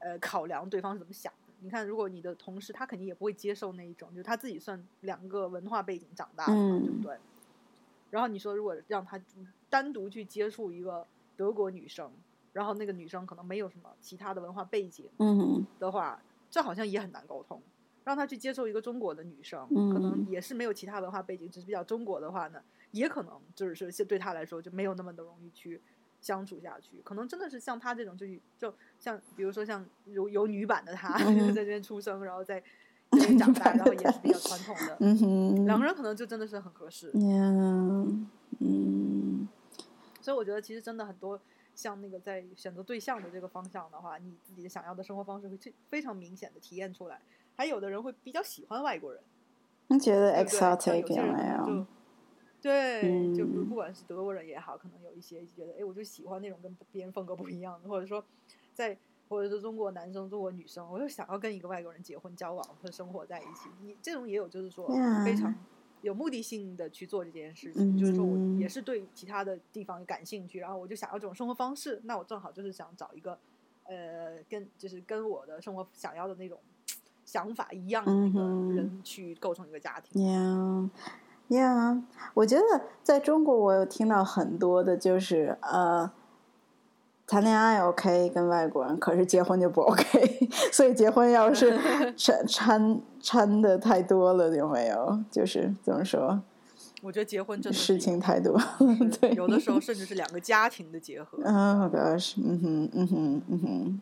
[0.00, 1.54] 呃，考量对方是怎么想的。
[1.60, 7.16] 你看，如果你的同事他肯定也不会接受那一种，就是他自己算两个文化背景长大的嘛，嗯对不对？
[8.10, 9.18] 然后你说，如果让他
[9.70, 11.06] 单独去接触一个
[11.38, 12.12] 德国女生，
[12.52, 17.62] 然后那个女生可能没有什么其他的文化背景嗯的话，这好像也很难沟通。
[18.10, 25.80] 让他去接受一个中国的女生，嗯可能也是没有其他文化背景，只是比较中国的话呢，也可能就是说对他来说就没有那么的容易去
[26.20, 27.00] 相处下去。
[27.04, 28.26] 可能真的是像他这种，就
[28.58, 32.60] 就像比如说像有有女版的他，嗯在这边出生，然后在
[33.12, 34.96] 这边长大，然后也是比较传统的，
[35.66, 37.12] 两个人可能就真的是很合适。
[37.14, 39.48] 嗯，嗯
[40.20, 41.40] 所以我觉得其实真的很多
[41.76, 47.20] 像那个在选择对象的这个方向的话，你自己想要的生活方式会去非常明显的体验出来。
[47.60, 49.22] 还有的人会比较喜欢外国人，
[49.88, 51.86] 你觉得 exotic 有些人可有没有能就？
[52.62, 58.24] 对，就不嗯不管是德国人也好，可能有一些觉得，哎，我就喜欢那种跟别人风格不一样的，或者说
[58.72, 58.96] 在
[59.28, 63.68] 或者是中国男生、中国女生，我就想要跟一个外国人结婚、交往或者生活在一起。
[63.82, 64.88] 你这种也有，就是说
[65.22, 65.54] 非常
[66.00, 73.38] 有目的性的去做这件事情，就是说我嗯也是对其他的地方感兴趣，然后我就想要这种生活方式，那我正好就是想找一个
[73.84, 76.58] 呃跟就是跟我的生活想要的那种
[77.30, 78.12] 想法一样的
[78.74, 80.90] 人去构成一个家庭。
[82.34, 82.62] 我觉得
[83.04, 86.10] 在中国，我有听到很多的，就是呃，
[87.26, 90.48] 谈恋爱 OK 跟外国人，可是结婚就不 OK。
[90.72, 91.78] 所以结婚要是
[92.18, 95.20] 掺掺掺的太多了，有没有？
[95.30, 96.42] 就是怎么说，
[97.00, 98.60] 我觉得结婚真的事情太多。
[99.20, 101.38] 对，有的时候甚至是两个家庭的结合。
[101.44, 104.00] 嗯、oh gosh，嗯哼，嗯哼，嗯哼，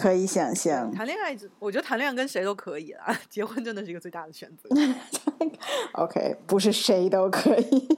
[0.00, 0.90] 可以想象。
[0.92, 4.68] 谈恋爱，我觉得谈恋爱跟谁都可以啦， 结婚真的是一个最大的选择。
[5.94, 7.88] OK，不是谁都可以。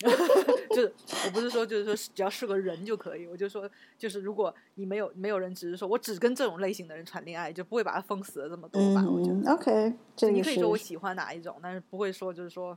[0.70, 0.90] 就是
[1.26, 9.04] 我不是说就是说只要是个人就可以，我就说就是如果你没有没有人只是说我只跟这种类型的人谈恋爱，就不会把他封死了这么多吧？
[9.06, 9.52] 我觉嗯得。
[9.52, 9.92] ，OK，
[10.32, 12.76] 你可以说我喜欢哪一种，但是不会说就是说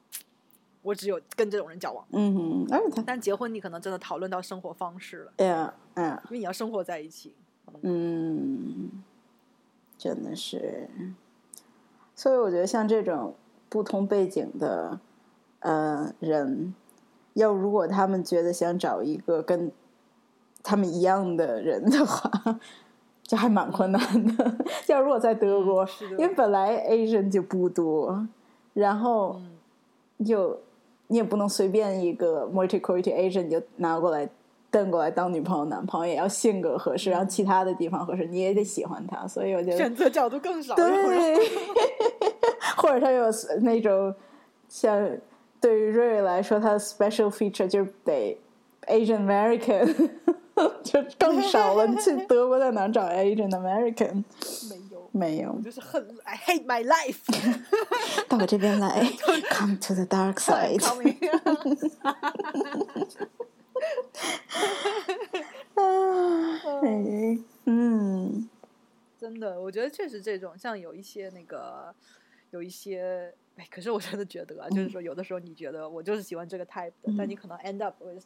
[0.81, 2.05] 我只有跟这种人交往。
[2.11, 6.19] 嗯哼，而且但结婚你可能真的讨论到生活方式了，，Yeah，嗯。
[6.25, 7.33] 因为你要生活在一起。
[7.81, 8.89] 嗯，
[9.97, 10.87] 真的是，
[12.15, 13.33] 所以我觉得像这种
[13.69, 14.99] 不同背景的
[15.59, 16.73] 呃人，
[17.33, 19.71] 要如果他们觉得想找一个跟
[20.61, 22.59] 他们一样的人的话，
[23.23, 24.01] 就还蛮困难
[24.37, 24.57] 的。
[24.87, 28.27] 要如果在德国，嗯因为本来 Asian 就不多，
[28.73, 29.39] 然后
[30.19, 30.59] 嗯，就
[31.07, 34.29] 你也不能随便一个 multicultural Asian 就拿过来
[34.73, 39.27] 瞪过来当女朋友、男朋友，也要性格合适，然后其他的地方合适，你也得喜欢他。
[39.27, 40.73] 所以我觉得选择角度更少。
[40.73, 41.37] 对，
[42.75, 43.25] 或者他有
[43.61, 44.11] 那种
[44.67, 45.07] 像
[45.61, 48.35] 对于瑞瑞来说，他的 special feature 就是得
[48.87, 50.09] Asian American，
[50.83, 51.85] 就更少了。
[51.85, 54.23] 你去 德国在哪找 Asian American？
[54.67, 57.19] 没有，没有，就是很，I hate my life
[58.27, 59.07] 到我这边来
[59.51, 60.81] ，Come to the dark side。
[67.65, 68.49] 嗯。
[69.19, 71.95] 真的，我觉得确实这种像有一些那个，
[72.51, 78.25] 有一些，哎，可是我真的觉得啊，就是说有的时候你觉得我就是喜欢这个 type 的，但你可能 end up with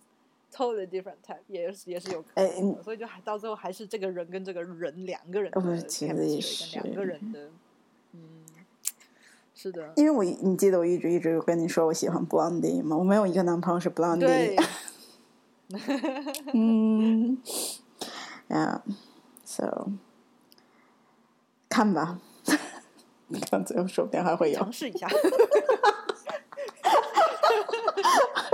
[0.52, 7.32] totally different type，也是也是有可哎能的，所以就还到最后还是这个人跟这个人两个人的我觉得也 chemistry 跟两个人。
[7.32, 7.50] 的，
[8.14, 8.44] 嗯，
[9.54, 12.98] 是的，因为我你记得我一直一直跟你说我喜欢 blondie 吗？
[12.98, 14.60] 我没有一个男朋友是 blondie。
[15.70, 15.80] 对，
[16.54, 17.38] 嗯
[18.50, 19.90] ，Yeah，so
[21.70, 22.20] 看吧，
[23.50, 24.72] 看最后说不定还会有尝。
[24.72, 25.08] 试一下。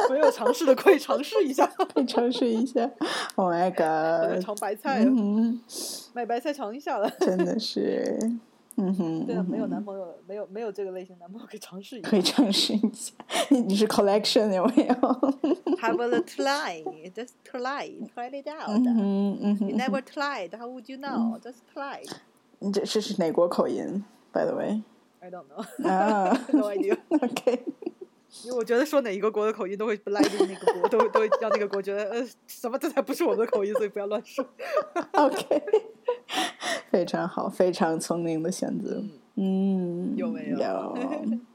[0.09, 2.89] 没有尝试的可以尝试一下，可以尝试一下。
[3.35, 4.43] Oh my god！
[4.43, 5.61] 尝白菜，嗯，
[6.13, 7.09] 买白菜尝一下了。
[7.19, 8.17] 真的是，
[8.75, 13.13] 嗯哼，对啊，嗯没有男朋友，没有没有这个类型男朋友可以尝试一下可以尝试一下。
[13.49, 14.93] 你你是 collection 有没有
[15.77, 18.87] ？，Have a try, just try, try it 嗯 out.
[18.87, 21.39] 嗯嗯 You，never tried, how would you know?
[21.39, 22.03] Just try.
[22.59, 27.63] 你这这是哪国口音？By the way，I don't know, 啊 no idea.，OK，
[28.45, 34.43] 因为我觉得说哪一个国的口音都会不赖进那个国，都会都会让那个国觉得呃什么这才不是我们的口音，所以不要乱说。
[35.13, 35.61] OK，
[37.03, 39.03] 非常好，非常聪明的选择。
[39.35, 40.95] 嗯，有没有有。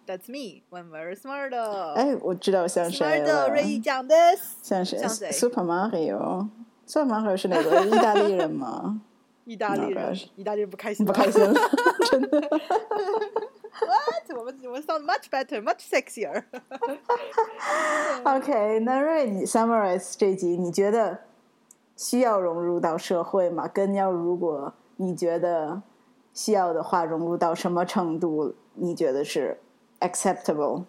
[0.07, 1.57] That's me, I'm very smart.
[1.95, 4.15] 哎，我知道像谁 Smart 了，瑞伊讲的。
[4.61, 4.99] 像谁
[5.33, 6.49] ？Super Mario。
[6.85, 9.01] Super Mario 是哪个意大利人吗？
[9.47, 11.43] 意大利人 Oh 意大利人不开心，不开心。，
[12.11, 12.41] 真的。
[12.41, 14.37] What？
[14.39, 16.45] 我们我们 sound much better, much sexier.
[18.25, 21.21] OK，那瑞，你 summarize 这集，你觉得
[21.97, 23.67] 需要融入到社会吗？
[23.67, 25.81] 跟要如果你觉得
[26.35, 28.55] 需要的话，融入到什么程度？
[28.75, 29.57] 你觉得是
[30.01, 30.85] acceptable？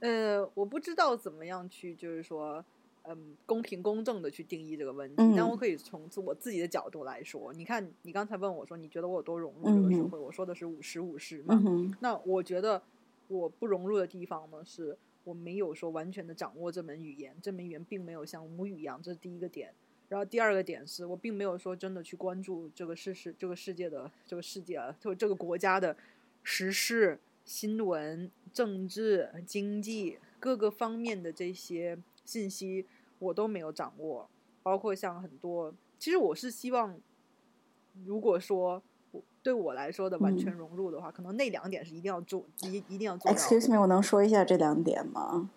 [0.00, 2.64] 呃，我不知道怎么样去，就是说，
[3.04, 5.14] 嗯，公平公正的去定义这个问题。
[5.18, 10.18] 嗯但我可以从自我自己的角度来说，你看，你刚才问我说，你觉得我有多融入这个社会？
[10.18, 11.62] 我说的是五十五十嘛。
[11.64, 12.82] 嗯，那我觉得
[13.28, 19.72] 我不融入的地方呢，是我没有说完全的掌握这门语言，这门语言并没有像母语一样，这是第一个点。
[20.08, 25.96] 然后第二个点是我并没有说真的去关注这个世世这个世界的这个世界啊，就这个国家的
[26.42, 32.86] 时事、新闻、政治、经济各个方面的这些信息，
[33.18, 34.28] 我都没有掌握。
[34.62, 36.98] 包括像很多，其实我是希望，
[38.06, 43.42] 如果说我对我来说的完全融入的话，可能那两点是一定要做，一一定要做到的。
[43.42, 45.50] Excuse me，我能说一下这两点吗？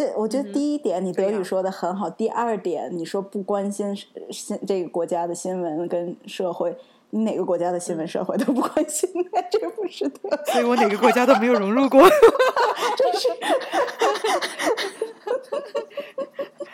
[0.00, 6.74] 这我觉得第一点你德语说的很好，第二点你说不关心是新这个国家的新闻跟社会，
[7.10, 9.06] 你哪个国家的新闻社会都不关心，
[9.52, 10.50] 这个不是德语。
[10.52, 12.00] 所以我哪个国家都没有融入过。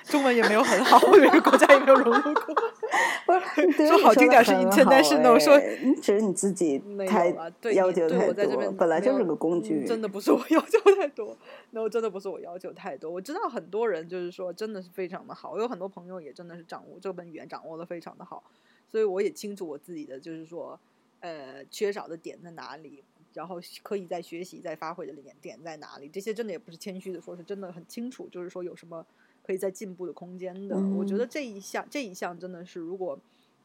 [0.06, 2.54] 中文也没有很好，我哪个国家也没有融入过。
[3.26, 3.32] 不
[3.72, 7.28] 是， 说好听点是 international，说哎你只是你自己没有太
[7.72, 9.84] 要求太多我在这边，本来就是个工嗯具。
[9.86, 11.36] 真的不是我要求太多，
[11.70, 13.10] 那真的不是我要求太多。
[13.10, 18.42] 我知道很多人就是说真的是非常的好，我有很多朋友也真的是掌握这门语言掌握的非常的好，
[18.90, 20.78] 所以我也清楚我自己的就是说
[21.20, 23.02] 呃缺少的点在哪里。
[23.34, 26.08] 然后可以在学习、在发挥的点点在哪里？
[26.08, 29.04] 这些真的也不是谦虚的说，是真的很清楚，就是说有什么
[29.46, 30.76] 可以在进步的空间的。
[30.76, 33.16] 我觉嗯得这一项这一项真的是，如果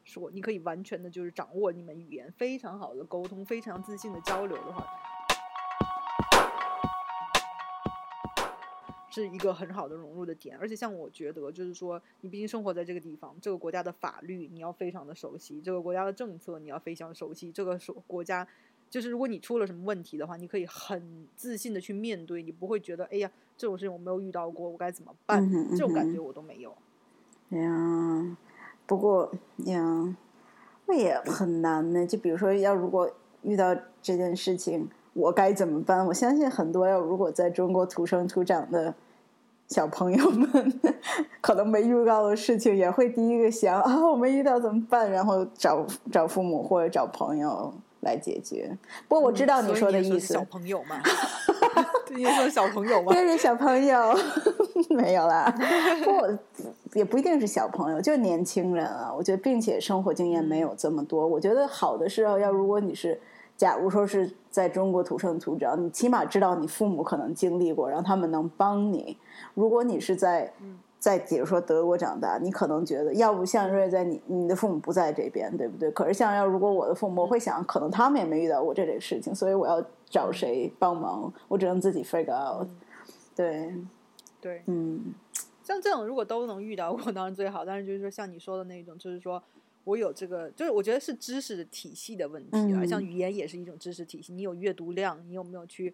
[0.04, 4.86] 说你可以完全的就是掌握你们语言，非常好的沟通，非常自信的交流的话，
[9.10, 10.56] 是一个很好的融入的点。
[10.56, 18.46] 而且像我觉得，就是说你毕竟生活在这个地方，这个国家的法律你要非常的熟悉，这个国家的政策你要非常熟悉，这个国国家。
[18.90, 25.48] 就是如果你出了什么问题的话，你可以很自信的去面对，你不会觉得哎呀这种事情我没有遇到过，我该怎么办？
[25.70, 26.72] 这种感觉我都没有。
[27.50, 28.36] 呀，
[28.86, 29.30] 不过
[29.64, 30.16] 呀，
[30.86, 32.06] 那也很难呢。
[32.06, 33.10] 就比如说，要如果
[33.42, 36.06] 遇到这件事情，我该怎么办？
[36.06, 38.94] 我相信很多要如果在中国土生土长的
[39.68, 40.80] 小朋友们，
[41.40, 45.10] 可能没遇到的事情，也会第一个想啊，我没遇到怎么办？
[45.10, 48.76] 然后找找父母或者找朋友来解决。
[49.08, 51.00] 不过我知道你说的意思，小朋友嘛，
[52.14, 54.14] 对，你说小朋友嘛，别 人小朋友
[54.90, 55.52] 没有啦，
[56.04, 59.12] 不也不一定是小朋友，就是年轻人啊。
[59.16, 61.26] 我觉得，并且生活经验没有这么多。
[61.26, 63.18] 我觉得好的是要要，如果你是，
[63.56, 69.16] 假如说是在中国土生土长，你起码知道你父母可能经历过，让他们能帮你。
[69.54, 70.52] 如果你是在
[71.02, 75.90] 在比如说德国长大，你可能觉得要不像瑞在你你的父母不在这边，对不对？
[75.90, 81.32] 可是像要如果我的父母，我会想，可能他们也没遇到过这类事情，所以我要找谁帮忙？
[81.48, 82.68] 我只能自己 figure out。
[83.34, 83.74] 对，
[84.40, 85.12] 对，嗯
[85.64, 87.64] 像这种如果都能遇到过，当然最好。
[87.64, 89.42] 但是就是说像你说的那种，就是说
[89.82, 92.78] 我有这个，就是我觉得是知识的体系的问题啊。
[92.80, 95.92] 嗯像语言也是一种知识体系，你有阅读量，你有没有去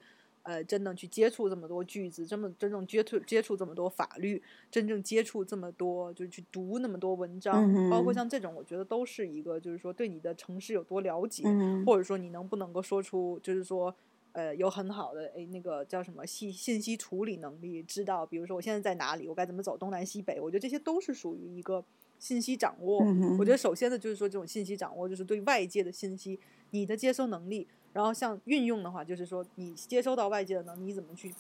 [0.49, 13.95] 呃真的去接触这么多句子，这么真正接触接触这么多法律，真正接触这么多，就是去读那么多文章，嗯包括像这种，我觉得都是一个，就是说对你的城市有多了解，嗯或者说你能不能够说出，就是说，
[14.33, 21.85] 呃，有很好的诶那个叫什么信信息处理能力，知道比如说我现在在哪里，我该怎么走东南西北，我觉得这些都是属于一个
[22.19, 23.03] 信息掌握。
[23.05, 26.41] 嗯我觉得首先呢就是说这种信息掌握，就是对外界的信息
[26.71, 31.35] 你的接收能力，然后像运用的话，就是说你接收到外界的能力你怎么去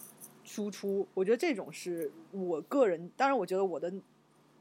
[0.44, 3.92] 输出，我觉得这种是我个人，当然我觉得我的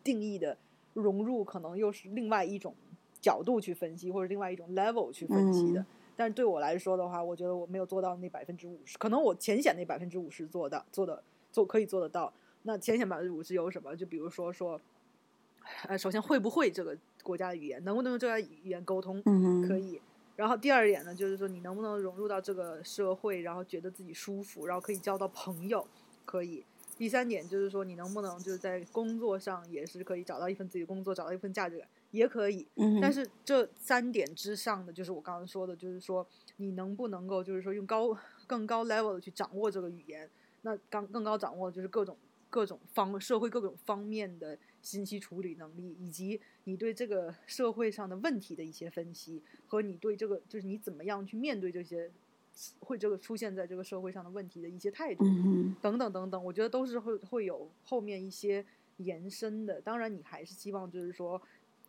[0.04, 0.58] 定义的
[0.94, 2.76] 融入可能又是另外一种
[3.22, 5.82] 角度去分析，或者另外一种 level 去分析的。
[5.82, 5.86] 嗯
[6.18, 11.22] 但是对我来说的话，我觉得我没有做到那百分之五十，可能我浅显那百分之五十做到做的
[11.52, 12.34] 做可以做得到。
[12.64, 13.96] 那浅显百分之五十有什么？
[13.96, 14.82] 就比如说说，
[15.88, 20.02] 呃，首先会不会这个国家的语言，能不能用这个语言沟通，嗯可以。
[20.38, 25.86] 然后第二点呢，就是说你能不能融入到这个社会，然后觉得自己舒服，然后可以交到朋友，
[26.24, 26.64] 可以。
[26.98, 32.68] 第三点就是说你能不能就是在工作上也是可以找到一份自己的工作，找到一份价值感，也可以。
[32.76, 36.26] 嗯，但是这三点之上的，就是我刚刚说的，就是说
[36.58, 40.30] 你能不能够，就是说用高更高 level 的去掌握这个语言，
[40.62, 42.18] 那刚更高掌握的就是各种
[42.50, 44.58] 各种方社会各种方面的
[44.88, 52.10] 信息处理能力，以及你对这个社会上的问题的一些分析，和你对这个就是你怎么样去面对这些
[52.80, 55.26] 会这个出现在这个社会上的问题的一些态度。
[55.82, 58.66] 等等等等，我觉得都是会会有后面一些
[58.96, 59.82] 延伸的。
[59.82, 61.42] 当然，你还是希望就是说，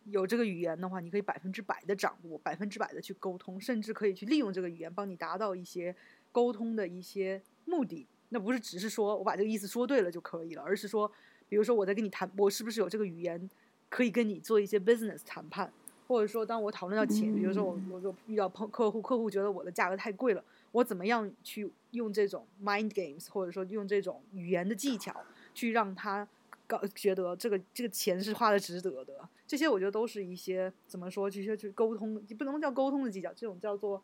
[0.03, 5.95] 有这个语言的话，你可以百分之百的掌握，百分之百的去沟通，甚至可以去利用这个语言帮你达到一些
[6.33, 8.05] 沟通的一些目的。
[8.31, 11.09] 那不是只是说我把这个意思说对了就可以了，而是说，
[11.49, 13.49] 比如说我在跟你谈，我是不是有这个语言
[13.89, 15.71] 可以跟你做一些 business 谈判，
[16.07, 25.15] 或者说当我讨论到钱，比如说我我就遇到碰客户，客户觉得我的价格太贵了，我怎么样去用这种 mind games，或者说用这种语言的技巧，
[25.53, 26.27] 去让他
[26.67, 29.27] 搞觉得这个这个钱是花的值得的。
[29.47, 33.99] 这些我觉得都是一些怎么说，这些去沟通，不能叫沟通的技巧，这种叫做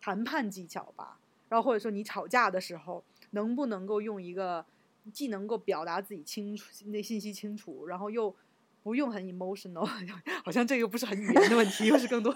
[0.00, 1.18] 谈判技巧吧。
[1.50, 4.64] 然后或者说你吵架的时候，能不能够用一个
[5.12, 8.34] 既能够表达自己清楚、那信息清楚，然后又
[8.82, 9.84] 不用很 emotional，
[10.44, 12.30] 好像这又不是很语言的问题，又是更多。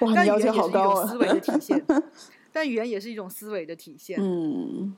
[0.00, 1.18] 哇， 但语言也是一好高啊种思！
[1.18, 1.84] 维的体现，
[2.52, 4.18] 但语言也是一种思维的体现。
[4.20, 4.94] 嗯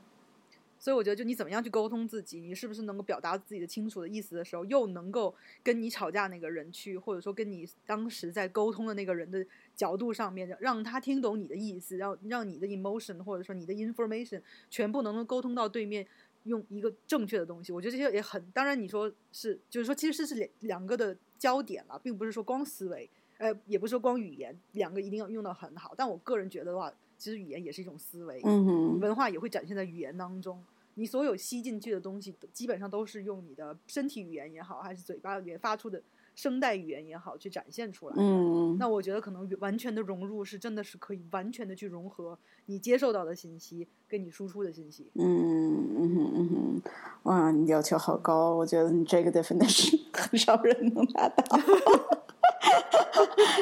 [0.79, 5.33] 所以我觉得，就你怎么样去沟通自己，你是不是能够表达自己的清楚的意思的时候，又能够
[5.63, 9.45] 跟你吵架那个人去，或者说跟你当时在沟通的那个人的
[9.77, 16.05] 角度上面，让他听懂你的意思，让让你的 emotion 或者说你的 information 全部能够沟通到对面，
[16.43, 17.71] 用一个正确的东西。
[17.71, 25.93] 我觉得这些也很，当然你说是，就是说其实是两两个的焦点了，并不是说光思维，呃，也不是说光语言，两个一定要用到很好。
[25.95, 28.41] 但我个人觉得的话，其实语言也是一种思维。
[28.43, 30.63] 嗯文化也会展现在语言当中。
[30.95, 35.99] 你所有吸进去的东西，基本上都是用你的身体语言也好，还是嘴巴语言发出的
[36.35, 38.15] 声带语言也好，去展现出来。
[38.17, 45.11] 嗯那我觉得可能完全的融入是真的是可以完全的去融合你接受到的信息跟你输出的信息。
[45.15, 46.81] 嗯嗯哼嗯哼，
[47.23, 51.43] 哇，你要求好高，我觉得你这个 definition 很少人能达到。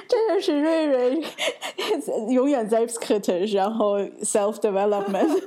[0.08, 1.22] 这就是瑞瑞
[2.30, 5.42] 永远在 skittish，然后 self development，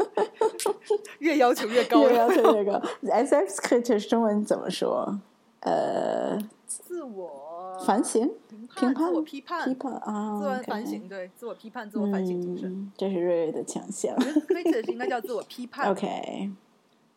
[1.20, 2.72] 越要求越高越要求越高。
[3.02, 5.20] self skittish 中文怎么说？
[5.60, 12.70] 呃，自我反省、评判、自我批判、批判啊，自我反省，对，自我批判、自我反省精神。
[12.72, 14.16] 嗯，这是瑞瑞的强项。
[14.16, 16.50] critic 应该叫自我批判 OK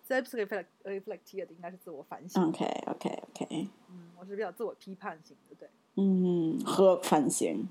[0.07, 2.43] self reflect reflected 应该是自我反省。
[2.43, 5.69] OK OK OK，嗯，我是比较自我批判型的，对。
[5.95, 7.67] 嗯，和反省。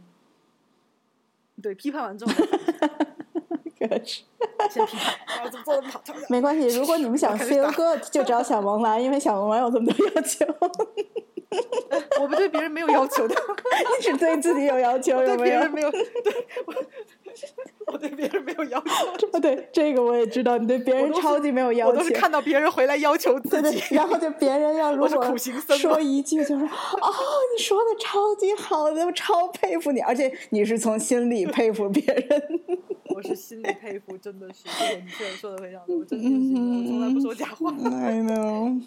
[1.61, 2.33] 对，批判完之后
[3.79, 4.23] 可是
[4.69, 10.45] 先批判，然后怎么做的不好，这样没关系，如果你们想 feel good， 就找小萌来，因为小萌没有这么多要求，
[12.21, 15.71] 我不对别人没有要求的，你只对自己有要求，对有没有别人？
[15.71, 16.01] 没有，对
[16.67, 16.75] 我，
[17.93, 18.81] 我对别人没有要
[19.19, 22.13] 求，哦，对，这个我也知道，你对别人超级没有要求我都是。
[22.13, 27.13] 看到别人回来要求自对己对，，然后就别人要如果说一句，就是哦，
[27.57, 32.61] 你说的超级好的，我超佩服你，而且你是从心里佩服别人。
[33.15, 34.51] 我是心里佩服，真的
[35.05, 37.71] 你确实说的非常对，我真的是，我从来不说假话。
[37.73, 38.81] I know，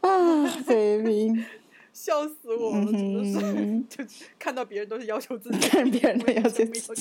[0.00, 1.44] 啊，baby，
[1.92, 4.04] 笑死我了，真的是，就
[4.38, 6.92] 看到别人都是要求自己，看别人的要求自己。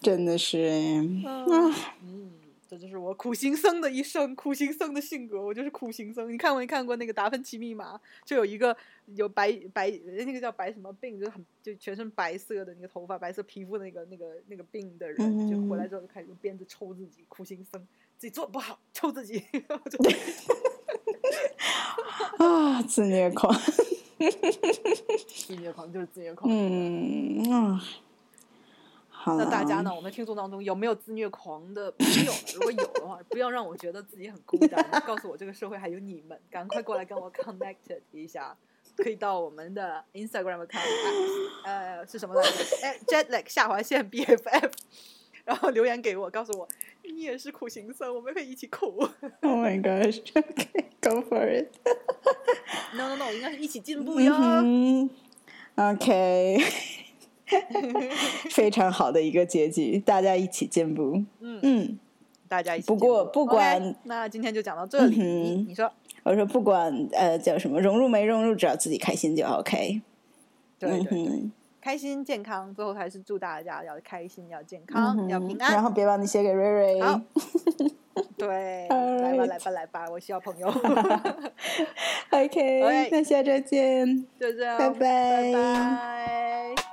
[0.00, 2.29] 真的是哎，嗯嗯，
[2.70, 6.32] 这就是我苦行僧的一生，苦行僧的性格，我就是苦行僧。
[6.32, 7.96] 你看没看过那个《达芬奇密码》？
[8.24, 8.76] 就有一个
[9.16, 17.84] 有白白那个叫白什么病，就是很就全身白色的那个头发、白色皮肤的那个那个那个病的人，就回来之后就开始用鞭子抽自己，苦行僧
[18.16, 19.42] 自己做不好，抽自己。
[19.90, 19.98] 就
[22.38, 23.52] 啊，自虐狂，
[25.26, 26.48] 自虐狂就是自虐狂。
[26.48, 27.82] 嗯啊，
[29.22, 29.94] 好，那大家呢？
[29.94, 32.38] 我们听众当中有没有自虐狂的朋友呢？
[32.54, 38.56] 如果有的话，不要让我觉得自己很孤单，告诉我这个社会还有你们，赶快过来跟我 connected 一下。
[38.96, 40.80] 可以到我们的 Instagram account，
[41.64, 42.48] 呃，是什么来着？
[42.82, 44.72] 哎，Jetlag 下划线 BFF，
[45.44, 46.66] 然后留言给我，告诉我
[47.04, 49.06] 你也是苦行僧，我们可以一起苦。
[49.42, 51.68] ，Oh my gosh，OK，go for it。
[52.94, 54.34] No No No，应该是一起进步哟。
[54.34, 55.08] 嗯
[55.76, 56.58] ，OK，
[58.50, 61.22] 非常好的一个结局，大家一起进步。
[61.40, 61.98] 嗯嗯，
[62.48, 62.96] 大家一起不。
[62.96, 65.16] 过不管 OK，那今天就讲到这里。
[65.68, 65.90] 你说
[66.22, 70.00] 我说不管呃叫什么融入没融入，只要自己开心就 OK。
[70.78, 71.18] 对对对。
[71.18, 75.72] 嗯，开心健康，最后还是祝大家要开心、要健嗯康、哼要平安。
[75.72, 77.00] 然后别忘记写给瑞瑞。
[77.00, 77.20] 好
[78.36, 80.68] 对，来吧，来吧，来吧，我需要朋友。
[82.30, 84.26] OK，OK 那下周见。
[84.38, 86.89] 就这样，拜拜拜拜。